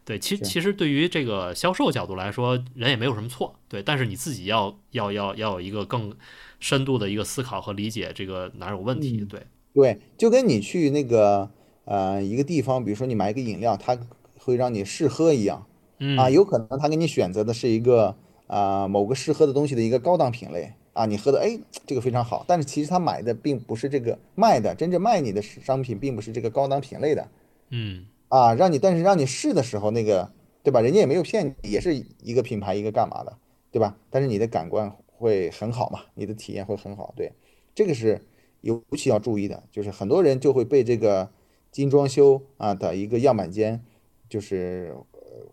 [0.05, 3.55] 对，其其实对于这个销售角度来说，人也没有什么错。
[3.69, 6.15] 对，但是你自己要要要要有一个更
[6.61, 9.25] 深度的一个思考和理解，这个哪有问题？
[9.25, 9.41] 对
[9.73, 11.51] 对，就跟你去那个
[11.85, 13.99] 呃一个地方，比如说你买一个饮料，他
[14.39, 15.67] 会让你试喝一样。
[15.99, 18.17] 嗯啊，有可能他给你选择的是一个。
[18.47, 27.27] 啊，某个试喝的东西的一个高档品类啊，你喝的哎，这个非常好，但是其实他买的并不是这个卖的，真正卖你的商品并不是这个高档品类的，
[27.71, 28.05] 嗯，
[28.35, 30.29] 啊，让你但是让你试的时候，那个
[30.65, 30.81] 对吧？
[30.81, 33.39] 人家也没有骗你，也是一个品牌一个干嘛的，
[33.71, 33.97] 对吧？
[34.11, 37.31] 但是你的感官会很好嘛，你的体验会很好，对，
[37.77, 38.21] 这个是
[38.63, 41.31] 尤其要注意的，就是很多人就会被这个
[41.71, 43.81] 精装修啊的一个样板间，
[44.29, 44.97] 就是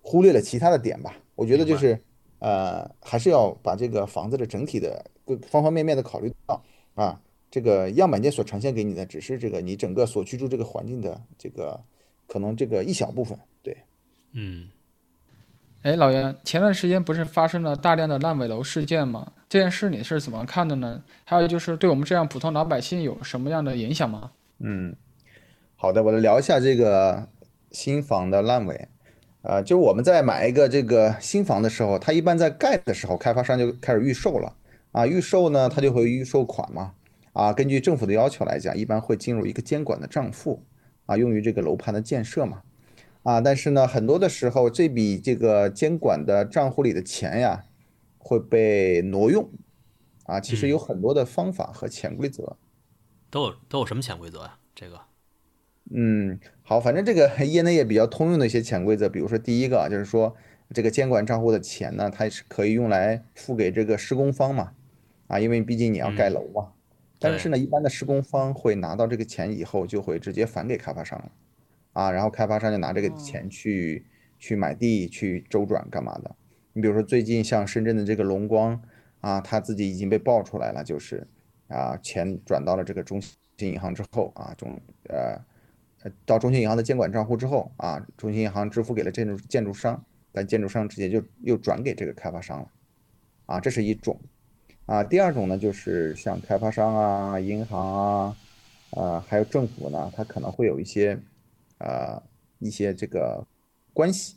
[0.02, 2.02] 忽略了其他的点吧，我觉得就是。
[2.44, 6.60] 呃，还是要把这个房子的整体的各方方面面的考虑到
[6.96, 7.22] 啊。
[7.52, 11.80] 这个样板间所呈现给你的，只是这个你整个所居住这个环境的这个
[12.32, 13.38] 可能这个一小部分。
[13.62, 13.76] 对，
[14.32, 14.70] 嗯。
[15.82, 19.34] 哎，老袁，前段时间不是发生了大量的烂尾楼事件吗？
[19.50, 21.04] 这件事你是怎么看的呢？
[21.26, 24.32] 还有就是对我们这样普通老百姓有什么样的影响吗？
[24.60, 24.96] 嗯，
[25.76, 27.28] 好的，我来聊一下这个
[27.72, 28.88] 新房的烂尾。
[29.42, 34.56] 呃，就是我们在买一个这个新房的时候，它一般在盖的时候，开发商就开始预售了
[34.92, 35.08] 啊。
[35.08, 36.94] 预售呢，它就会预售款嘛
[37.34, 37.52] 啊。
[37.52, 40.62] 根据政府的要求来讲，一般会进入一个监管的账户
[41.12, 42.62] 啊，用于这个楼盘的建设嘛
[43.24, 43.42] 啊。
[43.42, 47.66] 但是呢，很多的时候，这笔这个监管的账户里的钱呀，
[48.18, 49.50] 会被挪用
[50.24, 50.40] 啊。
[50.40, 52.56] 其实有很多的方法和潜规则，
[53.30, 54.58] 都有都有什么潜规则呀？
[54.74, 55.02] 这个。
[55.94, 60.34] 嗯，好，反正这个 业内也比较通用的一些潜规则，比如说第一个就是说，
[60.74, 64.72] 这个监管账户的钱呢，它是可以用来付给这个施工方嘛，
[65.28, 66.72] 啊，因为毕竟你要盖楼嘛。
[67.22, 71.32] 但是呢，一般的施工方会拿到这个钱以后，就会直接返给开发商了，
[71.94, 74.06] 啊，然后开发商就拿这个钱去
[74.40, 76.36] 去买地、去周转干嘛的。
[76.74, 78.82] 你比如说最近像深圳的这个龙光
[79.20, 81.28] 啊，他自己已经被爆出来了，就是
[81.68, 85.40] 啊，钱转到了这个中信银行之后啊，中呃。
[86.26, 92.68] 到中信银行的监管账户之后啊，中信银行支付给了建筑建筑商，但建筑商直接就又转给这个开发商了，
[93.46, 94.20] 啊，这是一种，
[94.92, 98.38] 啊，第二种呢，就是像开发商啊、银行啊，
[98.90, 101.18] 呃，还有政府呢，它可能会有一些，
[101.78, 102.22] 呃，
[102.60, 103.48] 一些这个
[103.94, 104.36] 关系，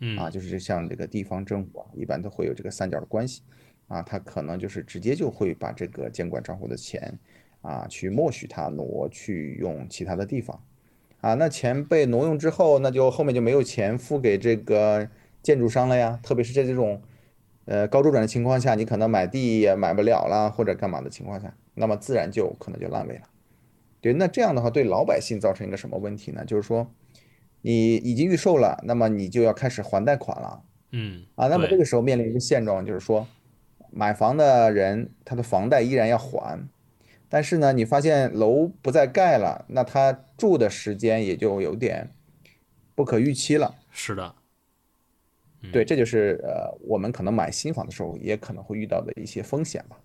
[0.00, 3.42] 嗯，啊，就是像这个地方政府啊，一般都会有这个三角的关系，
[3.86, 7.12] 啊，它可能就是直接就会把这个监管账户的钱，
[7.60, 10.58] 啊，去默许它挪去用其他的地方。
[11.20, 15.06] 啊，那钱被挪用之后，那就后面就没有钱付给这个
[15.42, 16.18] 建筑商了呀。
[16.22, 17.02] 特别是在这种，
[17.66, 23.22] 呃高周转的情况下，你可能买地也买不了了，或者干嘛的情况下，那么自然就可能就烂尾了。
[24.00, 26.44] 对，那这样的话对老百姓造成一个什么问题呢？
[26.44, 26.90] 就是说，
[27.62, 30.62] 你已经预售了，那么你就要开始还贷款了。
[30.92, 31.24] 嗯。
[31.34, 33.26] 啊，那么这个时候面临一个现状，就是说，
[33.90, 36.68] 买房的人他的房贷依然要还。
[37.28, 42.12] 但是呢，你发现楼不再盖了，那他住的时间也就有点
[42.94, 43.74] 不可预期了。
[43.90, 44.36] 是的，
[45.72, 49.96] 对，这就是呃，我们可能买新房的时候也可能会遇到的一些风险吧。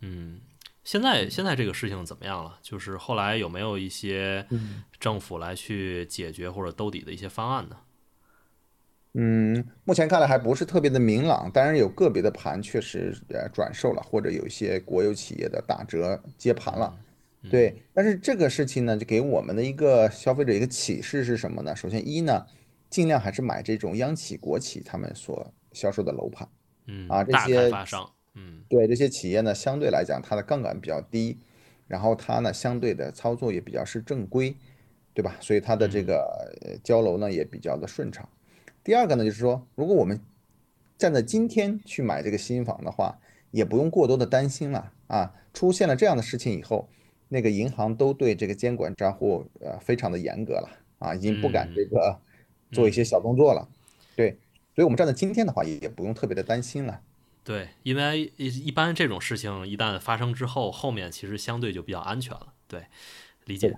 [0.00, 0.40] 嗯，
[0.84, 2.58] 现在现在这个事情怎么样了？
[2.62, 4.46] 就是后来有没有一些
[4.98, 7.76] 政府来去解决或者兜底的一些方案呢？
[9.14, 16.96] 嗯，目前看来还不是特别的明朗，当然有个别的盘确实呃转售了，或者有一些国有企业的打折接盘了，
[17.50, 17.82] 对。
[17.92, 21.74] 但是这个事情呢，就给我们的一个消费者一个启示是什么呢？
[21.74, 22.46] 首先一呢，
[22.90, 26.46] 尽量还是买这种央企、国企他们所销售的楼盘，
[26.86, 31.38] 嗯啊这些发商，嗯，对这些企业呢，相对来讲它的杠杆比较低，
[31.86, 34.56] 然后它呢相对的操作也比较是正规，
[35.14, 35.36] 对吧？
[35.40, 38.28] 所以它的这个交楼呢也比较的顺畅。
[38.82, 40.20] 第二个呢，就是说，如果我们
[40.98, 43.18] 站在今天去买这个新房的话，
[43.50, 45.34] 也不用过多的担心了啊。
[45.52, 46.88] 出现了这样的事情以后，
[47.28, 52.20] 那个银行都对这个监管账户呃非常的严格了啊，已经不敢这个
[52.72, 53.68] 做一些小动作了，
[54.16, 54.38] 对，
[54.74, 57.00] 所以，我们站在今天的话，也不用特别的担心了。
[57.42, 62.52] 对，因为一般这种事情一旦发生之后，后面其实相对就比较安全了。
[62.68, 62.84] 对，
[63.46, 63.76] 理解。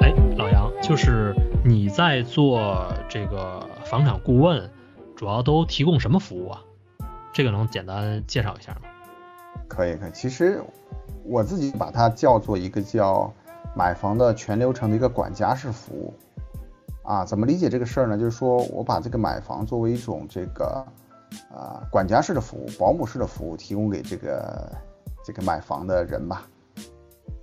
[0.00, 1.34] 哎，老杨，就是。
[1.94, 4.68] 在做这个房产顾问，
[5.14, 6.60] 主要都提供什么服务啊？
[7.32, 8.80] 这个能简单介绍一下吗？
[9.68, 10.10] 可以，可以。
[10.12, 10.60] 其实
[11.22, 13.32] 我自己把它叫做一个叫
[13.76, 16.12] 买房的全流程的一个管家式服务。
[17.04, 18.18] 啊，怎么理解这个事儿呢？
[18.18, 20.84] 就是说我把这个买房作为一种这个
[21.52, 24.72] 呃管家式的服务、保姆式的服务提供给这个
[25.24, 26.44] 这个买房的人吧。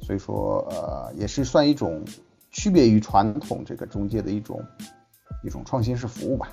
[0.01, 2.03] 所以说，呃，也是算一种
[2.51, 4.63] 区别于传统这个中介的一种
[5.43, 6.49] 一种创新式服务吧。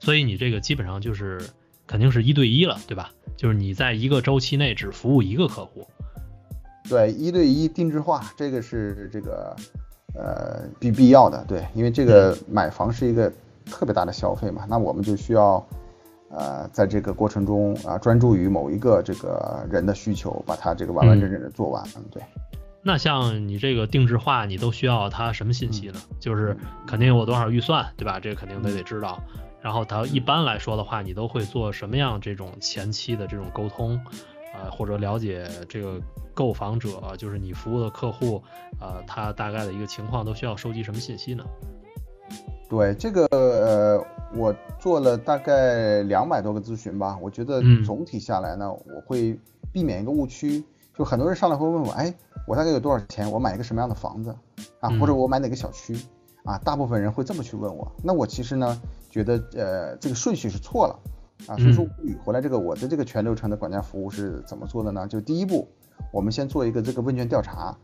[0.00, 1.40] 所以你这个基本上就是
[1.86, 3.10] 肯定是一对一了，对吧？
[3.36, 5.86] 就是你在一个周期内只服务一个客户。
[6.88, 9.54] 对，一对一定制化，这个是这个。
[10.14, 13.32] 呃，必必要的，对，因为这个买房是一个
[13.64, 15.66] 特别大的消费嘛，那我们就需要，
[16.28, 22.22] 呃，在这个过程中啊，专注于某一个这个人的需求，把它这个完完整整的做完，嗯对。
[22.84, 26.00] 那像你这个定制化，你都需要他什么信息呢？
[26.18, 28.18] 就是肯定有多少预算，对吧？
[28.18, 29.22] 这个肯定得得知道。
[29.60, 34.00] 然后他一般来说的话，你都会做什么样这种前期的这种沟通？
[34.54, 35.98] 呃，或者了解这个
[36.34, 38.42] 购房者，就是你服务的客户，
[38.80, 41.44] 呃，他大概的一个情况都需要收集什么信息呢？
[42.68, 49.38] 对这个，呃，我做了大概两百多个咨询吧，我觉得总体下来呢，我会
[49.72, 50.62] 避免一个误区，
[50.96, 52.14] 就很多人上来会问我，哎，
[52.46, 54.34] 我大概有多少钱，我买一个什么样的房子？
[54.80, 55.96] 啊，或者我买哪个小区？
[56.44, 60.98] 啊，大部分人会这么去问我，那我其实呢，觉得呃，这个顺序是错了。
[61.48, 61.84] 啊，所以说
[62.24, 65.08] 回来这个我的这个全流程的管家服务是怎么做的呢？
[65.08, 65.66] 就第一步，
[66.12, 67.76] 我们先做一个这个问卷调查，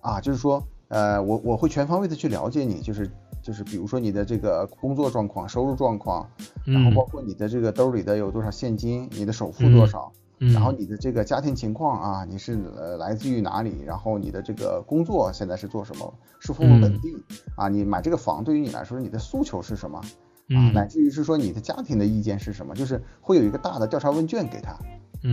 [0.00, 3.10] 啊，就是说，呃，我我会全方位的去了解你，就是
[3.42, 6.28] 就是比如说你的这个工作状况、收入状况，
[6.64, 17.12] 然后包括你的这个兜里的有多少现金，你的首付多少，然后你的这个家庭情况啊，你是呃来自于哪里，然后你的这个工作现在是做什么，是否稳定？
[17.56, 17.68] 啊？
[17.68, 19.98] 你买这个房对于你来说，你的诉求是什么？
[19.98, 24.72] 啊，乃至于是说你的家庭的意见是什么，就是会有一个大的调查问卷给他，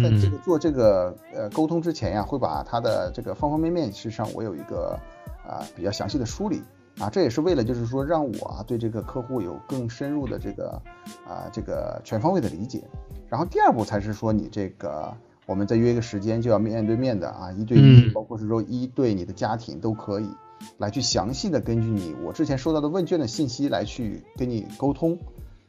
[0.03, 4.99] 在这个做这个呃沟通之前呀，会把他的这个方方面面，实际上我有一个
[5.47, 6.61] 啊比较详细的梳理
[6.99, 10.81] 啊，这也是为了就是说让我啊对这个客户有更深入的这个
[11.27, 12.83] 啊这个全方位的理解，
[13.29, 15.13] 然后第二步才是说你这个
[15.45, 20.29] 我们再约一个时间就要面对面的啊一对一，包括是说一对你的家庭都可以。
[20.77, 25.19] 来去详细的根据你我之前收到的问卷的信息来去跟你沟通，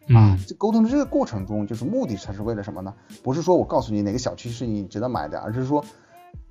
[0.08, 2.94] 啊，这沟通的这个过程中，就是目的它是为了什么呢？
[3.22, 5.84] 不是说我告诉你哪个小区是你值得买的，而是说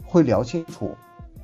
[0.03, 0.95] 会聊清楚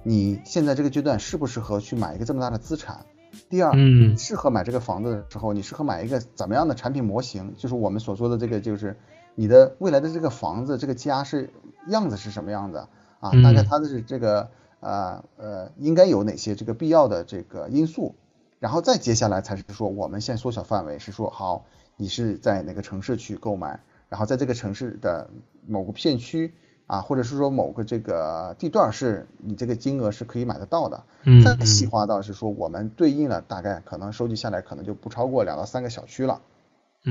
[0.03, 3.05] 你现在这个阶段适不适合去买一个这么大的资产。
[3.49, 7.55] 第二，嗯，适合买这个房子的时候，你适合买一个怎么样的产品模型？
[7.57, 8.97] 就是我们所说的这个，就是
[9.35, 11.49] 你的未来的这个房子这个家是
[11.87, 12.89] 样子是什么样的
[13.19, 13.31] 啊？
[13.43, 14.49] 大概它的是这个。
[14.81, 18.15] 啊呃，应该有哪些这个必要的这个因素，
[18.57, 21.67] 然后再接下来才是说，我们先缩小范围，是说好，
[21.97, 25.29] 你是在哪个城市去购买，然后在这个城市的
[25.67, 26.55] 某个片区
[26.91, 31.04] 啊，或者是说某个这个地段是你这个金额是可以买得到的。
[31.23, 31.41] 嗯。
[31.41, 36.41] 再细化到是说，我们对应了大概可能收集下来可能就不超过两到三个小区了。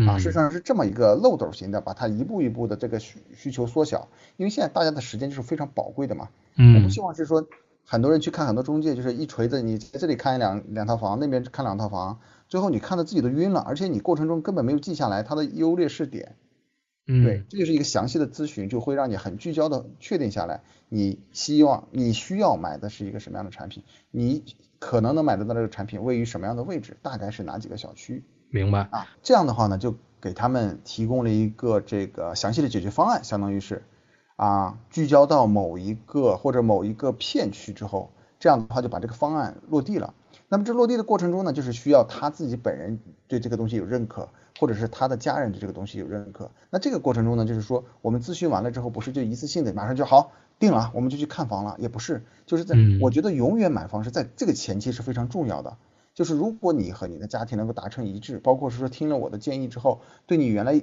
[0.07, 6.29] 啊，事实上是这么一个漏斗型的，把它一步一步的这个需需求缩小，因为现在大家的时间就是非常宝贵的嘛。
[6.57, 6.77] 嗯。
[6.77, 7.47] 我不希望是说。
[7.87, 16.37] 很多人去看很多中介，就是一锤子，你在这里看两两套房，那边看两套房，最后你看的自己都晕了，而且你过程中根本没有记下来它的优劣势点。
[17.13, 24.45] 嗯，对，这就是一个详细的咨询，就会让你很聚焦的确定下来，你希望你需要买的是一个什么样的产品，你
[24.79, 28.23] 可能能买得到这个产品位于什么样的位置，大概是哪几个小区。
[28.51, 33.83] 明白啊，这样的话呢，就给他们提供了一个这个详细的解决方案，相当于是。
[34.37, 40.15] 啊，聚焦到某一个或者某一个片区之后，这样的话就把这个方案落地了。
[40.49, 46.51] 那么这落地的过程中呢，就是需要他自己本人对这个东西有认可，或者是他的家人对这个东西有认可。
[46.69, 55.79] 那这个过程中呢，就是说我们咨询完了之后，不是就一次性的马上就好定了，我们就去看房了，也不是，就是在我觉得永远买房是在这个前期是非常重要的。
[56.13, 60.83] 就是如果你和你的家庭能够达成一致，包括是说听了我的建议之后，对你原来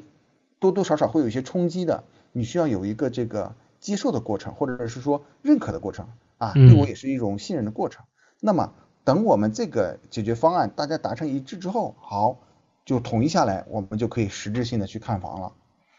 [0.57, 2.03] 多多少少会有一些冲击的。
[2.31, 8.05] 你需要有一个这个接受的过程，或者是说认可的过程啊，对我也是一种信任的过程。
[8.39, 12.39] 那么等我们这个解决方案大家达成一致之后，好，
[12.87, 15.53] 就统一下来，我们就可以实质性的去看房了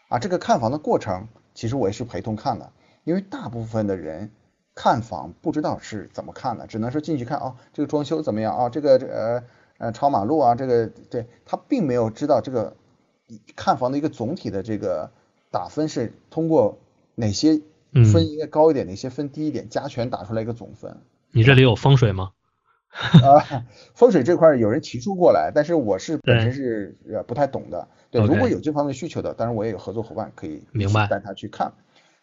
[0.09, 0.19] 啊。
[0.19, 2.73] 这个看房的过程，其实我也是陪同看的，
[3.05, 4.31] 因为大部分的人
[4.75, 9.43] 看房不知道是怎么看的，只能说进去看哦，这个装修怎么样啊，这个呃
[9.77, 12.75] 呃超马路啊，这个对他并没有知道这个
[13.55, 15.11] 看房的一个总体的这个。
[15.51, 16.77] 打分是通过
[17.15, 17.59] 哪些
[18.13, 20.95] 分应该高一点，哪些分低一点，加权打出来一个总分。
[21.31, 22.29] 你这里有风水吗？
[23.23, 27.87] 啊，风水这块有人提出过来，但是我是本身是呃不太懂的。
[28.11, 31.73] 对如果有这方面需求的，当然我也有合作伙伴可以明白带他去看。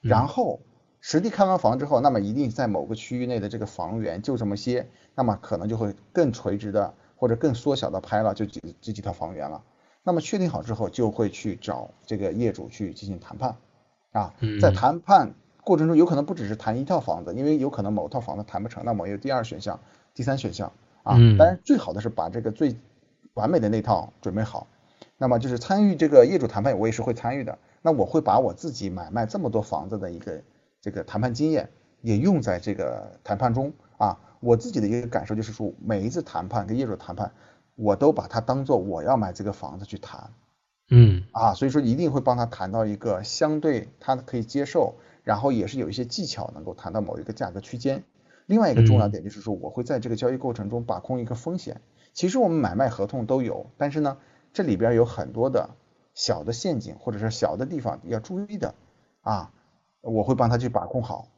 [0.02, 0.60] 嗯然后
[1.00, 9.62] 实地看完房之后，那么一定在某个区域内的这个房源就这么些，那么可能就会更垂直的或者更缩小的拍了，就几这几套房源了。
[10.04, 13.56] 那么确定好之后，就会去找这个业主去进行谈判
[14.12, 19.80] 啊，在嗯谈判过程中，有可能不只是谈一套房子，因为有可能某套房子谈不成，那么有第二选项、
[20.16, 20.72] 第三选项
[21.04, 21.14] 啊。
[21.16, 22.74] 嗯当然，最好的是把这个最
[23.34, 24.66] 完美的那套准备好。
[25.18, 27.56] 那么就是参与这个业主谈判，我也是会参与的。
[27.82, 30.42] 那我会把我自己买卖这么多房子的一个
[30.80, 31.70] 这个谈判经验
[32.02, 34.18] 也用在这个谈判中啊。
[34.40, 37.32] 我自己的一个感受就是说，每一次谈判跟业主谈判，
[37.76, 40.30] 我都把它当做我要买这个房子去谈。
[40.90, 48.04] 嗯啊，所以说一定会帮他谈到一个相对他可以接受，然后也是有一些技巧能够谈到某一个价格区间。
[48.46, 51.80] 另外一个重要点就是说，我会在这个交易过程中把控一个风险。
[52.12, 54.16] 其实我们买卖合同都有，但是呢，
[54.52, 55.70] 这里边有很多的
[56.14, 58.74] 小的陷阱或者是小的地方要注意的
[59.20, 59.52] 啊，
[60.00, 61.28] 我会帮他去把控好。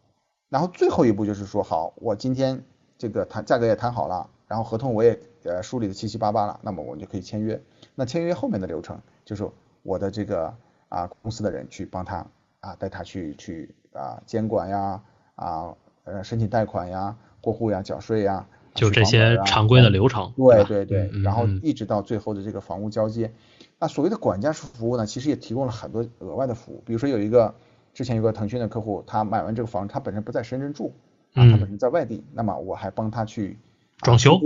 [0.49, 2.63] 然后最后一步就是说，好，我今天
[2.97, 7.61] 这个谈价格也谈好了，然后合同我也呃梳理的七七八八了，那么我们就可以签约。
[7.95, 9.51] 那签约后面的流程就是
[9.83, 10.55] 我的这个
[10.89, 12.27] 啊公司的人去帮他
[12.61, 15.03] 啊带他去去啊监管呀
[15.35, 15.77] 啊
[16.09, 20.27] 呃申请贷款呀过户呀缴税呀，就这些常规的流程。
[20.29, 20.33] 吧？
[20.37, 23.33] 对对对，嗯然后嗯一直到最后的这个房屋交接。
[23.79, 27.55] 那所谓的管家式服务呢，其实也提供了很多额外的服务，比如说有一个
[27.95, 30.95] 之前有个腾讯的客户，他买完这个房，他本身不在深圳住
[31.35, 31.61] 啊，他嗯。
[31.61, 33.59] 本身在外地，那么我还帮他去
[34.01, 34.41] 啊装修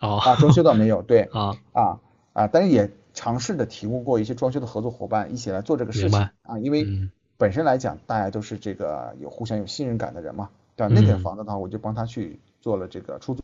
[0.00, 2.00] 哦啊，装修倒没有，对 啊，啊
[2.32, 7.10] 啊，但是也尝试的提供过一些装修的合作伙伴一起来做这个事情啊，因为嗯。
[7.40, 10.94] 本身来讲大家都是这个有互相有信任感的人嘛，对吧？
[10.94, 13.42] 那个嗯房子的话，我就帮他去做了这个出租，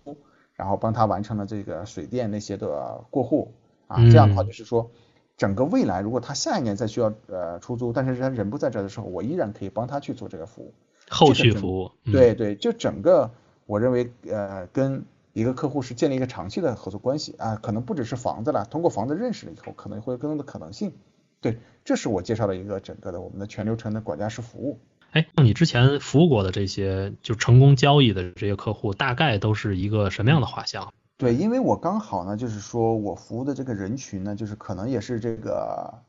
[0.54, 3.52] 然后帮他完成了这个水电那些的过户
[3.88, 4.90] 啊，这样的话嗯就是说。
[5.36, 10.72] 整个未来，如果他下一年再需要呃出租，但是他人不在这的时候，我依然可以帮他去做这个服务。
[11.08, 11.90] 后续服务。
[12.04, 13.32] 嗯对对，就整个
[13.66, 20.92] 我认为呃跟一个客户是建立一个长期的合作关系啊，可能不只是房子了，通过房子认识了以后，可能会有更多的可能性。
[21.40, 24.78] 对，这是我介绍的一个整个的我们的全流程的管家式服务。
[25.14, 30.92] 哎，那你之前服务过的这些就成功交易的这些客户，大概都是一个什么样的画像？
[31.16, 36.00] 对，因为我刚好呢，就是说我服务的这个人群呢，就是可能也是这个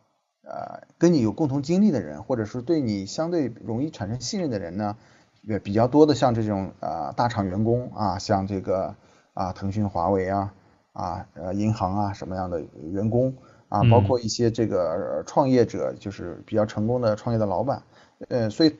[0.41, 4.97] 呃跟你有共同经历的人，或者是对你相对容易产生信任的人呢，
[5.43, 8.95] 也比较多的，像这种呃大厂员工啊，像这个
[9.35, 10.51] 啊腾讯、华为啊
[10.93, 13.35] 啊呃银行啊什么样的员工
[13.69, 17.83] 啊，包嗯括一些这个呃创业者，就是比较成功的创业的老板，
[18.29, 18.75] 呃，所以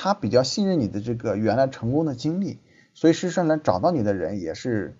[0.00, 2.60] 他比较信任你的这个原来成功的经历，
[2.94, 4.96] 所以事实上来，找到你的人也是。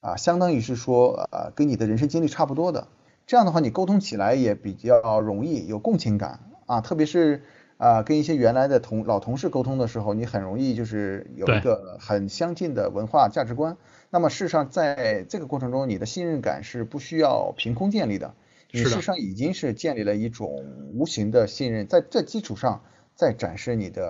[0.00, 2.86] 啊，相当于是说，呃，跟你的人生经历差不多的，
[3.26, 7.42] 这样的话你沟通起来也比较容易，有共情感啊，特别是
[7.78, 13.76] 啊，跟一些原来的同老同事沟通的时候，你很容易就是有一个很相近的文化价值观。
[14.10, 18.34] 那么事实上，在这个过程中，你的信任感是不需要凭空建立的，
[18.70, 22.82] 你事实上已经是建立了一种无形的信任，在这基础上
[23.18, 24.04] 再展示你的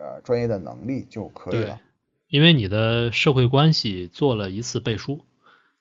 [0.00, 1.80] 呃专业的能力就可以对了。，
[2.28, 5.24] 因为你的社会关系做了一次背书，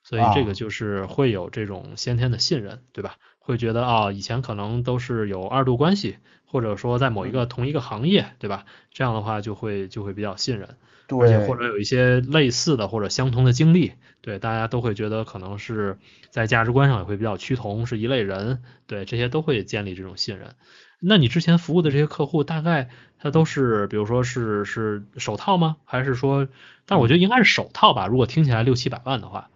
[0.01, 3.17] 所以这啊个就是会有这种先天的信任，对吧？
[3.37, 8.65] 会觉得啊，以前可能都是有二度关系，或者说在某一嗯个同一个行业，对吧？
[8.91, 10.77] 这样的话就会就会比较信任，
[11.19, 15.99] 而且对，或者有一些类似的或者相同的经历，对，大家都会觉得可能是
[16.31, 20.55] 在价值观上也会比较趋同，是一类人，对，这些都会建立这种信任。
[21.03, 25.77] 那你之前服务的这些客户，大概他都是，比如说是是首套吗？
[25.83, 26.47] 还是说，
[26.85, 28.05] 但是我觉得应该是首套吧。
[28.05, 29.49] 如果听起来六七百万的话，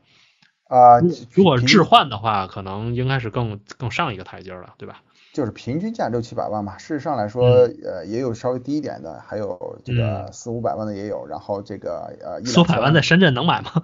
[0.67, 0.99] 啊，
[1.31, 5.04] 如果置换的话，可能应该是更更上一个台阶儿了，对吧？
[5.33, 7.43] 就是平均价六七百万吧，事实上来说，
[7.83, 13.83] 呃，也有稍微低一点的，还有这个嗯四五百万的也有，然后这个呃一四五百万在深圳能买吗？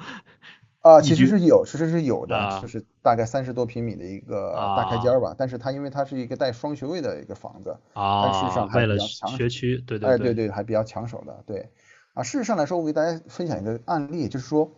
[0.81, 11.69] 啊，其实是有，其实是有的，啊就是大概三十多平米的一个大开间儿吧，但是它因为它是一个带双学位的一个房子，但事实啊上，还比较强学区，对哎，对对对，还比较抢手的，对。
[12.13, 14.69] 啊，事实上来说，我给大家分享一个案例，就是说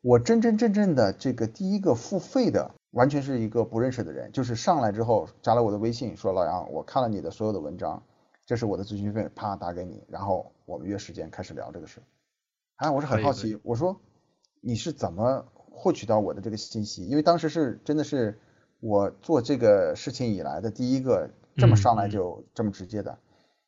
[0.00, 8.02] 我真真正正的这个第一个付费的，完全是一个不认识的人，就是上来之后加了我的微信，说老杨，我看了你的所有的文章，
[8.44, 12.00] 这是我的咨询费，啪打给你，然后我们约时间开始聊这个事。
[12.76, 14.00] 哎，我是很好奇，我说
[14.60, 17.06] 你是怎么获取到我的这个信息？
[17.06, 18.38] 因为当时是真的是
[18.80, 23.18] 我做这个事情以来的第一个这么上来就这么直接的。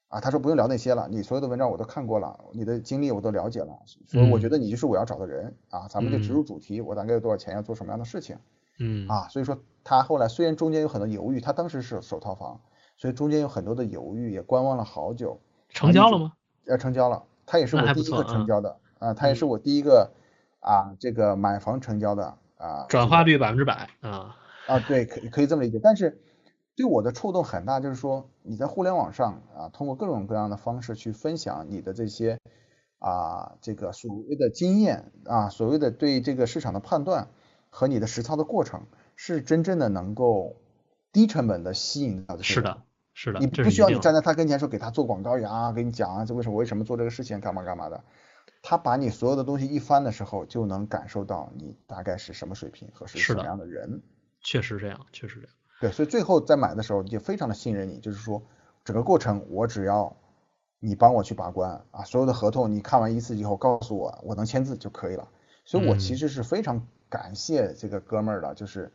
[0.09, 8.36] 啊，他说不用聊那些了，你所有的文章我都看过了，你的经历我都了解了，所以我觉得你就是我要找的人啊，咱们就直入主题，我大概有多少钱，要做什么样的事情
[8.78, 9.09] 嗯。
[9.09, 12.61] 啊，所以说他后来虽然中间有很多犹豫，他当时是首套房，
[12.99, 15.40] 所以中间有很多的犹豫，也观望了好久，
[15.70, 16.34] 成交了吗？
[16.66, 20.12] 要成交了，他也是我第一个成交的啊，他也是我第一个
[20.63, 24.37] 啊这个买房成交的啊，转化率百分之百啊，
[24.69, 26.23] 啊，对，可以可以这么理解，但是
[26.77, 32.39] 对我的触动很大，就是说你在互联网上啊，通过各种各样的方式去分享你的这些
[33.01, 37.29] 啊这个所谓的经验啊，所谓的对这个市场的判断
[37.69, 38.87] 和你的实操的过程，
[39.17, 40.55] 是真正的能够
[41.13, 42.79] 低成本的吸引到的是的，
[43.13, 48.05] 是的，你不需要你站在他跟前说给他做广告呀，给你讲啊，这为什么为什么做这个事情，干嘛干嘛的。
[48.63, 54.01] 他把你所有的东西一翻的时候，就能感受到你大概是什么水平和是什么样的人。
[54.41, 55.51] 确实这样，确实这样。
[55.81, 58.43] 对，所以最后在买的时候就非常的信任你，就是说
[58.85, 60.17] 整个过程我只要
[60.79, 65.29] 你帮我去把关啊，所有的合同你看完一次以后告诉我我能签字就可以了。
[65.65, 68.93] 所以我其嗯实是非常感谢这个哥们儿的，就是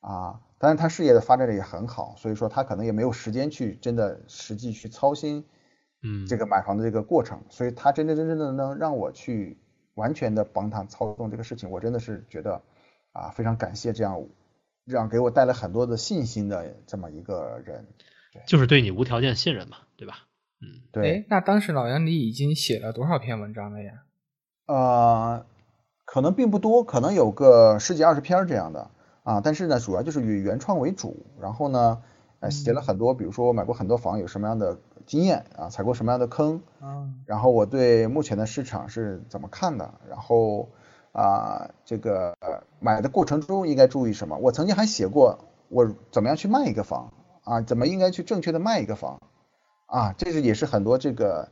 [0.00, 5.44] 啊，当然他事业的发展的也很好，所以说他可能也没有时间去真的实际去操心
[6.02, 9.58] 嗯，这个买房的这个过程，所以他真真正正的能让我去
[9.94, 12.62] 完全的帮他操纵这个事情，我真的是觉得
[13.12, 14.24] 啊非常感谢这样
[14.84, 17.86] 让给我带来很多的信心的这么一个人。
[18.46, 20.26] 就是对你无条件信任嘛，对吧？
[20.60, 23.92] 嗯，对哎，，那当时老杨你已经写了多少篇文章了呀？
[24.66, 25.46] 呃，
[26.04, 28.90] 可能并不多，可能有个十几二十篇这样的
[29.24, 32.02] 啊，但是呢，主要就是以原创为主，然后呢，
[32.40, 34.78] 呃，写了很多，比如说我买过很多房，有什么样的
[35.08, 40.68] 经验啊，踩过什么样的坑，嗯，然后我对目前的市场是怎么看的，然后
[41.10, 44.36] 啊、这个呃买的过程中应该注意什么？
[44.36, 45.38] 我曾经还写过
[45.68, 49.20] 我怎么样去卖一个房啊，怎么应该去正确的卖一个房
[49.86, 51.48] 啊，这是也是很多这个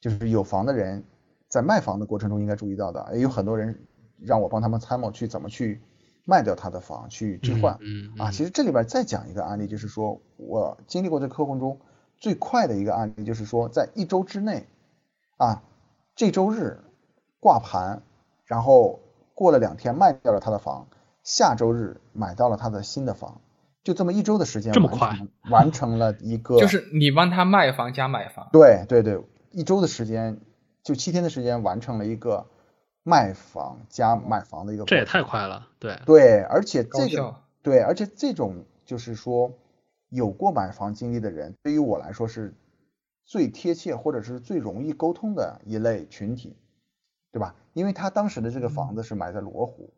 [0.00, 1.04] 就是有房的人
[1.48, 3.86] 在卖房的过程中应该注意到的，也有很多人
[4.20, 5.82] 让我帮他们参谋去怎么去
[6.24, 7.76] 卖掉他的房，去置换。
[7.82, 11.78] 嗯啊，其实这里边再讲一个案例，就是说我经历过这个客户中
[12.24, 14.66] 最快的一个案例，就是说在一周之内，
[15.36, 15.62] 啊，
[16.16, 16.80] 这周日
[17.38, 18.00] 挂盘，
[18.46, 19.00] 然后
[19.34, 20.86] 过了两天卖掉了他的房，
[21.22, 23.42] 下周日买到了他的新的房，
[23.82, 25.18] 就这么一周的时间，这么快，
[25.52, 28.48] 完成了一个， 就是你帮他卖房加买房。
[28.50, 30.40] 对对对，一周的时间，
[30.82, 32.46] 就七天的时间完成了一个
[33.02, 39.52] 卖房加买房的一个，这也太快了，对，对，而且这个对，而且这种就是说
[40.14, 42.54] 有过买房经历的人，对于我来说是
[43.24, 46.56] 最贴切或者是最容易沟通的一类群体，
[47.32, 47.56] 对吧？
[47.72, 49.92] 因为他当时的这个房子是买在罗湖，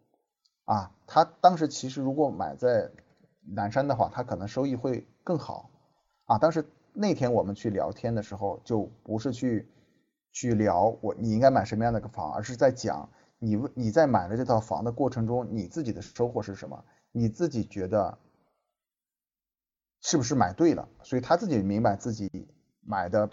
[0.65, 2.91] 啊，他当时其实如果买在
[3.45, 5.71] 南山的话，他可能收益会更好，
[6.25, 6.65] 啊，当时
[6.95, 9.69] 那天我们去聊天的时候，就不是去
[10.33, 16.85] 去聊我你应该买什么样的个房，而是在讲你为你在买了这套房的过程中，你自己的收获是什么？
[17.13, 18.19] 你自己觉得
[20.09, 20.89] 是不是买对了？
[21.03, 22.31] 所以他自己明白自己
[22.81, 23.29] 买的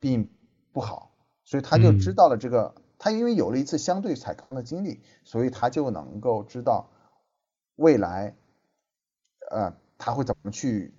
[0.00, 0.30] 并
[0.72, 1.10] 不好，
[1.44, 2.74] 所以他就知嗯道了这个。
[2.98, 6.88] 他因为有了一次相对踩坑的经历，所以他就能够知道
[7.76, 8.34] 未来，
[9.50, 10.94] 呃，他会怎么去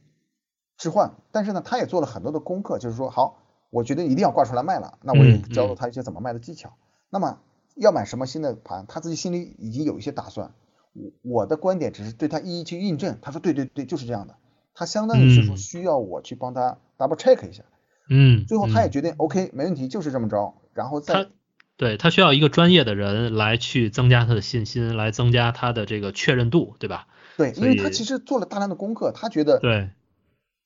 [0.78, 1.16] 置换。
[1.32, 6.78] 但是呢，他也做了很多的功课，就是说，好，我觉得一定要挂出来卖了，那我也嗯教了嗯他一些怎么卖的技巧。
[7.10, 7.40] 那么
[7.74, 10.54] 要买什么新的盘，他自己心里已经有一些打算。
[10.94, 14.38] 我我的观点只是对他一一去印证，他说对对对，就是这样的。
[14.76, 15.58] 他相当于是说嗯。
[15.58, 17.64] 需要我去帮他 double check 一下，
[18.10, 21.30] 嗯，最后他也嗯决定 OK 没问题，就是这么着，然后再他
[21.78, 27.08] 对他需要一个专业的人来去增加他的信心，来增加他的这个确认度，对吧？
[27.38, 29.90] 对，因为他其实做了大量的功课，他觉得对。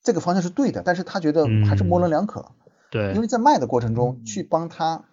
[0.02, 2.52] 这个方向是对的，但是他觉得还是模棱两可，
[2.90, 5.04] 对，因为在卖的过程中嗯去帮他，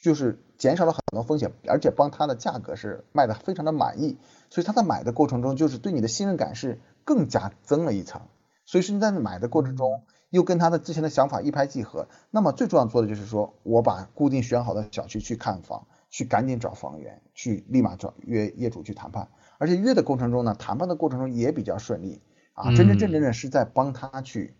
[0.00, 4.16] 就是减少了很多风险，而且帮他的价格是卖的非常的满意，
[4.48, 8.22] 所以他在买的过程中就是对你的信任感是更加增了一层，
[8.64, 12.08] 所以说你在买的过程中又跟他的之前的想法一拍即合。
[12.30, 19.28] 那么最重要做的就是说我把固定选好的小区去看房，去赶紧找房源，去立马找约业主去谈判，
[19.58, 22.22] 而且约的过程中呢，谈判的过程中也比较顺利
[22.54, 24.54] 啊，真真正正的是在帮他去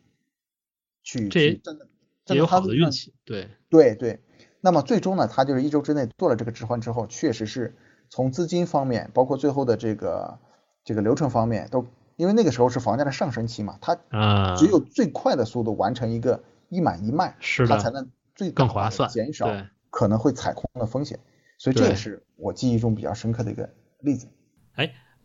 [1.03, 1.89] 去这也去站在站
[2.27, 4.21] 在也有好的运气，对，对对，
[4.61, 7.77] 那么最终呢，他就是一周之内做了这个置换之后，确实是
[8.09, 10.39] 从资金方面，包括最后的这个
[10.85, 11.87] 这个流程方面，都
[12.17, 19.49] 因为那个时候是房价的上升期嘛，它啊，只有最快的速度完成一个一买一卖，是的它才能最更划算，减少。
[19.93, 21.19] 可能会踩空的风险，
[21.59, 24.29] 所以这也是我记忆中比较深刻的一个例子。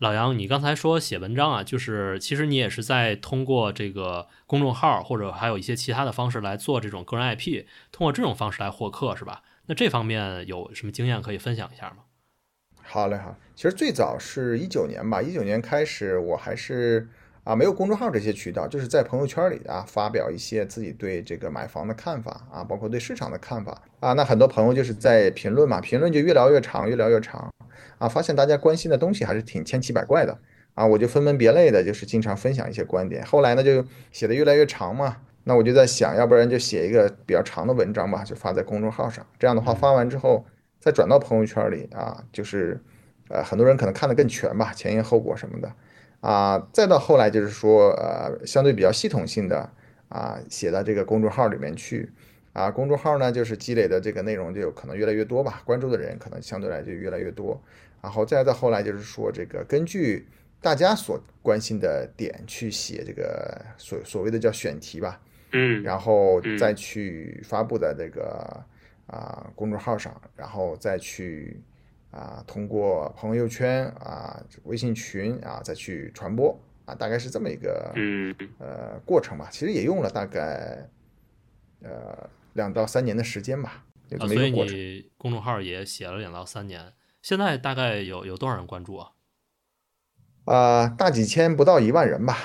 [0.05, 9.41] 老杨，你刚才说写文章啊，就是其实你也是在通过这个公众号或者还有一些其他的方式来做这种个人 IP，通过这种方式来获客是吧？
[9.65, 12.03] 那这方面有什么经验可以分享一下吗？
[12.83, 13.35] 好嘞，好。
[13.55, 17.09] 其实最早是一九年吧，一九年开始我还是
[17.45, 24.11] 啊没有公众号这些渠道，就是在朋友圈里啊发表一些自己对这个买房的看法啊，包括对市场的看法啊。
[24.11, 27.49] 那很多朋友就是在评论嘛，评论就越聊越长，越聊越长。
[27.97, 30.37] 啊，发现大家关心的东西还是挺千奇百怪的
[30.73, 33.23] 啊，我就分门别类的，就是经常分享一些观点。
[33.23, 39.25] 后来呢，就写的越来越长嘛，那我就在想，要不然就写一个比较长的文章吧，就发在公众号上。
[39.39, 40.43] 这样的话，发完之后
[40.79, 42.81] 再转到朋友圈里啊，就是
[43.29, 45.71] 呃，很多人可能看得更全吧，前因后果什么的
[46.26, 46.67] 啊。
[46.73, 49.69] 再到后来就是说，呃，相对比较系统性的
[50.09, 52.09] 啊，写到这个公众号里面去。
[52.53, 57.61] 啊，公众号呢，就是积累的这个内容就有可能越来越多吧，关注的人可能相对来就越来越多。
[58.01, 60.26] 然后再到后来就是说，这个根据
[60.61, 65.19] 大家所关心的点去写这个所所谓的叫选题吧，
[65.51, 68.63] 嗯，然后再去发布在这个
[69.07, 71.59] 啊公众号上，然后再去
[72.11, 79.49] 啊通过朋友圈啊微信群啊再去传播啊，大概是这么一个嗯呃过程吧。
[79.51, 80.89] 其实也用了大概
[81.81, 82.29] 呃。
[82.55, 83.83] 两到三年的时间吧，
[84.17, 89.11] 啊，所以你公众号也写了两到三年，现在大概有有多少人关注啊？
[90.45, 92.37] 啊，大几千，不到一万人吧。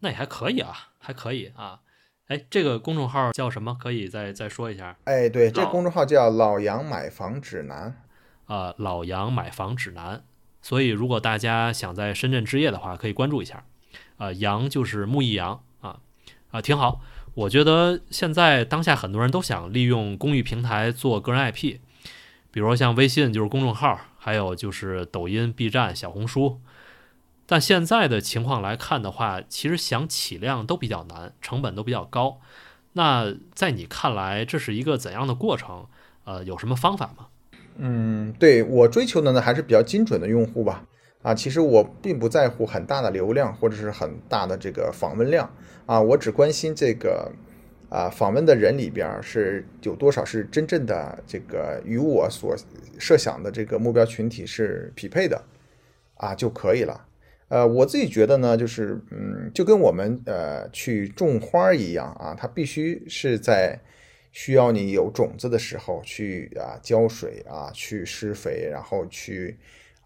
[0.00, 1.82] 那也还可以啊，还可以啊。
[2.26, 3.78] 哎，这个公众号叫什么？
[3.80, 4.98] 可以再再说一下？
[5.04, 8.02] 哎，对，这公众号叫“老杨买房指南”。
[8.48, 10.24] 啊，老杨买房指南。
[10.60, 13.64] 所以如果大家想在深圳置业的话，可以关注一下。
[14.16, 16.00] 啊，杨就是木易杨啊
[16.50, 17.00] 啊，挺好。
[17.34, 21.78] 我觉得现在当下很多人都想利用公寓平台做个人 IP，
[22.50, 26.60] 比如像微信就是公众号，还有就是抖音、B 站、小红书。
[27.46, 32.40] 但现在的情况来看的话，其实想起量都比较难，成本都比较高。
[32.94, 35.86] 那在你看来，这是一个怎样的过程？
[36.24, 37.28] 呃，有什么方法吗？
[37.78, 40.84] 嗯，对我追求的呢，还是比较精准的用户吧。
[41.22, 45.52] 啊，其实我并不在乎很大的流量或者是很大的这个访问量
[45.84, 47.32] 啊，我只关心这个
[47.88, 52.56] 啊访问的人里边是有多少是真正的这个与我所
[52.98, 55.42] 设想的这个目标群体是匹配的
[56.14, 57.04] 啊就可以了。
[57.48, 63.80] 呃，我自己觉得呢，就是嗯，就跟我们呃去种花一样啊，它必须是在
[64.32, 69.56] 需要你有种子的时候去啊浇水啊，去施肥，然后去。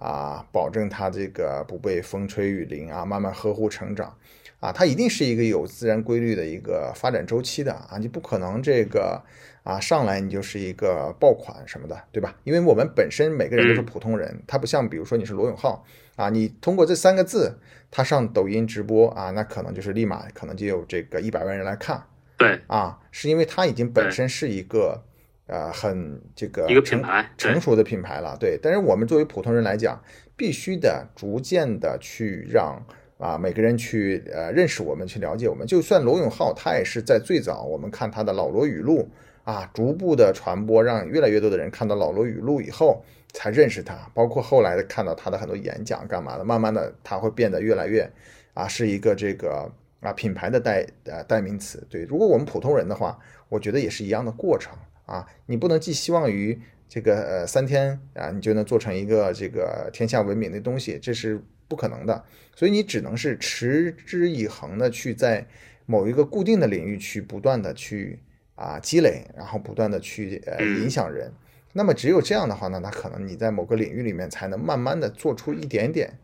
[0.05, 4.13] 啊，保证它这个不被风吹雨淋啊，慢慢呵护成长，
[4.59, 9.23] 啊，它一定是一个有自然规律的一个发展周期的啊，你不可能这个
[9.63, 12.37] 啊上来你就是一个爆款什么的，对吧？
[12.43, 15.85] 因为我们本身每个人都是普通人，他不像比如说你是罗永浩
[16.17, 22.03] 啊，你通过这三个字，他上抖音直播啊，那可能就是立马可能就有这个一百万人来看，
[22.43, 25.03] 对，啊，是因为他已经本身是一个。
[25.49, 28.59] 呃，很这个一个品牌成熟的品牌了，对。
[28.63, 30.01] 但是我们作为普通人来讲，
[30.35, 32.81] 必须的逐渐的去让
[33.19, 35.67] 啊每个人去呃认识我们，去了解我们。
[35.67, 39.11] 就算罗永浩，他也是在最早我们看他的老罗语录
[39.45, 43.95] 啊，逐步的传播，让越来越多的人看到老罗语录以后才认识他。
[44.15, 48.09] 包括后来的看到他的很多演讲干嘛的，慢慢的他会变得越来越
[48.55, 49.71] 啊是一个这个
[50.03, 51.83] 啊品牌的代呃代名词。
[51.89, 54.77] 对，如果我们普通人的话，我觉得也是一样的过程。
[55.07, 62.25] 啊，你不能寄希望于这个呃三天啊，你就能做成一个这个天下闻名的东西，这是不可能的。
[62.55, 65.47] 所以你只能是持之以恒的去在
[65.87, 68.21] 某一个固定的领域去不断的去
[68.55, 71.31] 啊积累，然后不断的去呃影响人。
[71.73, 76.17] 那么只有这样的话呢，那可能你在某个领域里面才能慢慢的做出一点点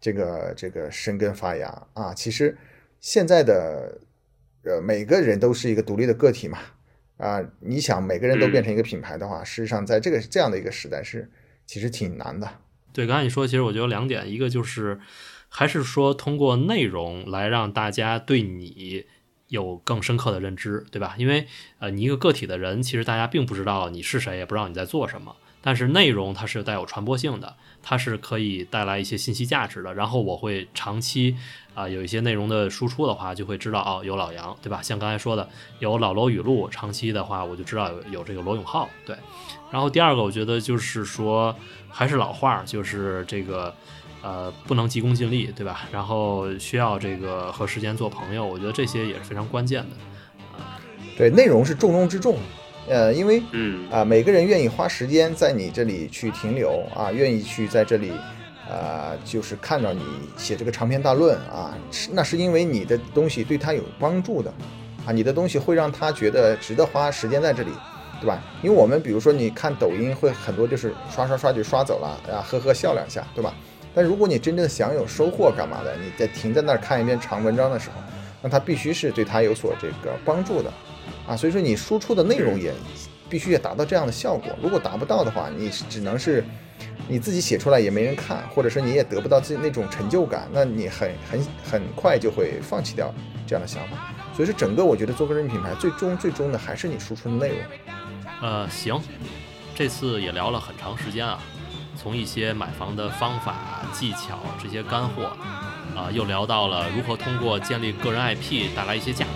[0.00, 2.14] 这个这个生根发芽啊。
[2.14, 2.56] 其实
[3.00, 4.00] 现在的
[4.62, 6.58] 呃每个人都是一个独立的个体嘛。
[7.16, 11.30] 啊，你想每个人都变成一个品牌的话，事实上在这个这样的一个时代是
[11.66, 12.48] 其实挺难的。
[12.94, 14.98] 对，刚才你说，其实我觉得两点，一个就是
[15.50, 19.04] 还是说通过内容来让大家对你
[19.48, 21.14] 有更深刻的认知，对吧？
[21.18, 21.46] 因为
[21.78, 25.36] 呃，你一个个体的人，其实大家并不知道你是谁，也不知道你在做什么。
[25.62, 29.92] 但是内容它是带有传播性的，它是可以带来一些信息价值的。
[29.94, 31.36] 然后我会长期
[31.74, 34.80] 啊有一些内容的输出的话，就会知道哦有老杨对吧？
[34.82, 35.48] 像刚才说的
[35.78, 39.16] 有老罗语录，长期的话我就知道有有这个罗永浩对。
[39.70, 41.54] 然后第二个我觉得就是说
[41.88, 43.74] 还是老话，就是这个
[44.22, 45.86] 呃不能急功近利对吧？
[45.92, 49.96] 然后需要这个和时间做朋友，我觉得这些也是非常关键的。
[51.18, 52.38] 对，内容是重中之重。
[52.90, 58.12] 呃，因为嗯啊，每个人愿意花时间在你这里去停留啊，愿意去在这里
[58.68, 60.02] 呃，就是看到你
[60.36, 64.52] 写这个长篇大论啊，是那是因为你的东西对他有帮助的，
[65.06, 67.70] 啊，你的东西会让他觉得值得花时间在这里，
[68.20, 68.42] 对吧？
[68.60, 73.54] 因为我们比如说你看抖音会很多就是刷刷刷就刷走了，啊，呵呵笑两下，对吧？
[73.94, 78.02] 但如果你真正想有收获干嘛的，你在停在那儿看一篇长文章的时候，
[78.42, 80.72] 那他必须是对他有所这个帮助的，
[81.30, 82.74] 啊，所以说你输出的内容也
[83.28, 86.44] 必须要达到这样的效果，如果达不到的话，你只能是。
[87.08, 93.12] 你自己写出来也没人看，或者是你也得不到自己那种成就感，那你很很很快就会放弃掉
[93.44, 94.14] 这样的想法。
[94.32, 97.58] 所以说，整个我觉得做个人品牌，最终最终的还是你输出的内容。
[98.42, 99.02] 呃，行，
[99.74, 101.40] 这次也聊了很长时间啊，
[102.00, 105.36] 从一些买房的方法、技巧这些干货，
[105.96, 109.29] 啊，又聊到了如何通过建立个人 IP 带来一些价值。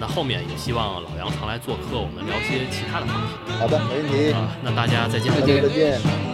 [0.00, 3.52] 那后面也希望老杨常来做客，我们聊些其他的话题。
[3.60, 4.32] 好的，没问题。
[4.32, 5.30] 啊，那大家再见。
[5.30, 5.62] 再见。
[5.62, 6.29] 再见。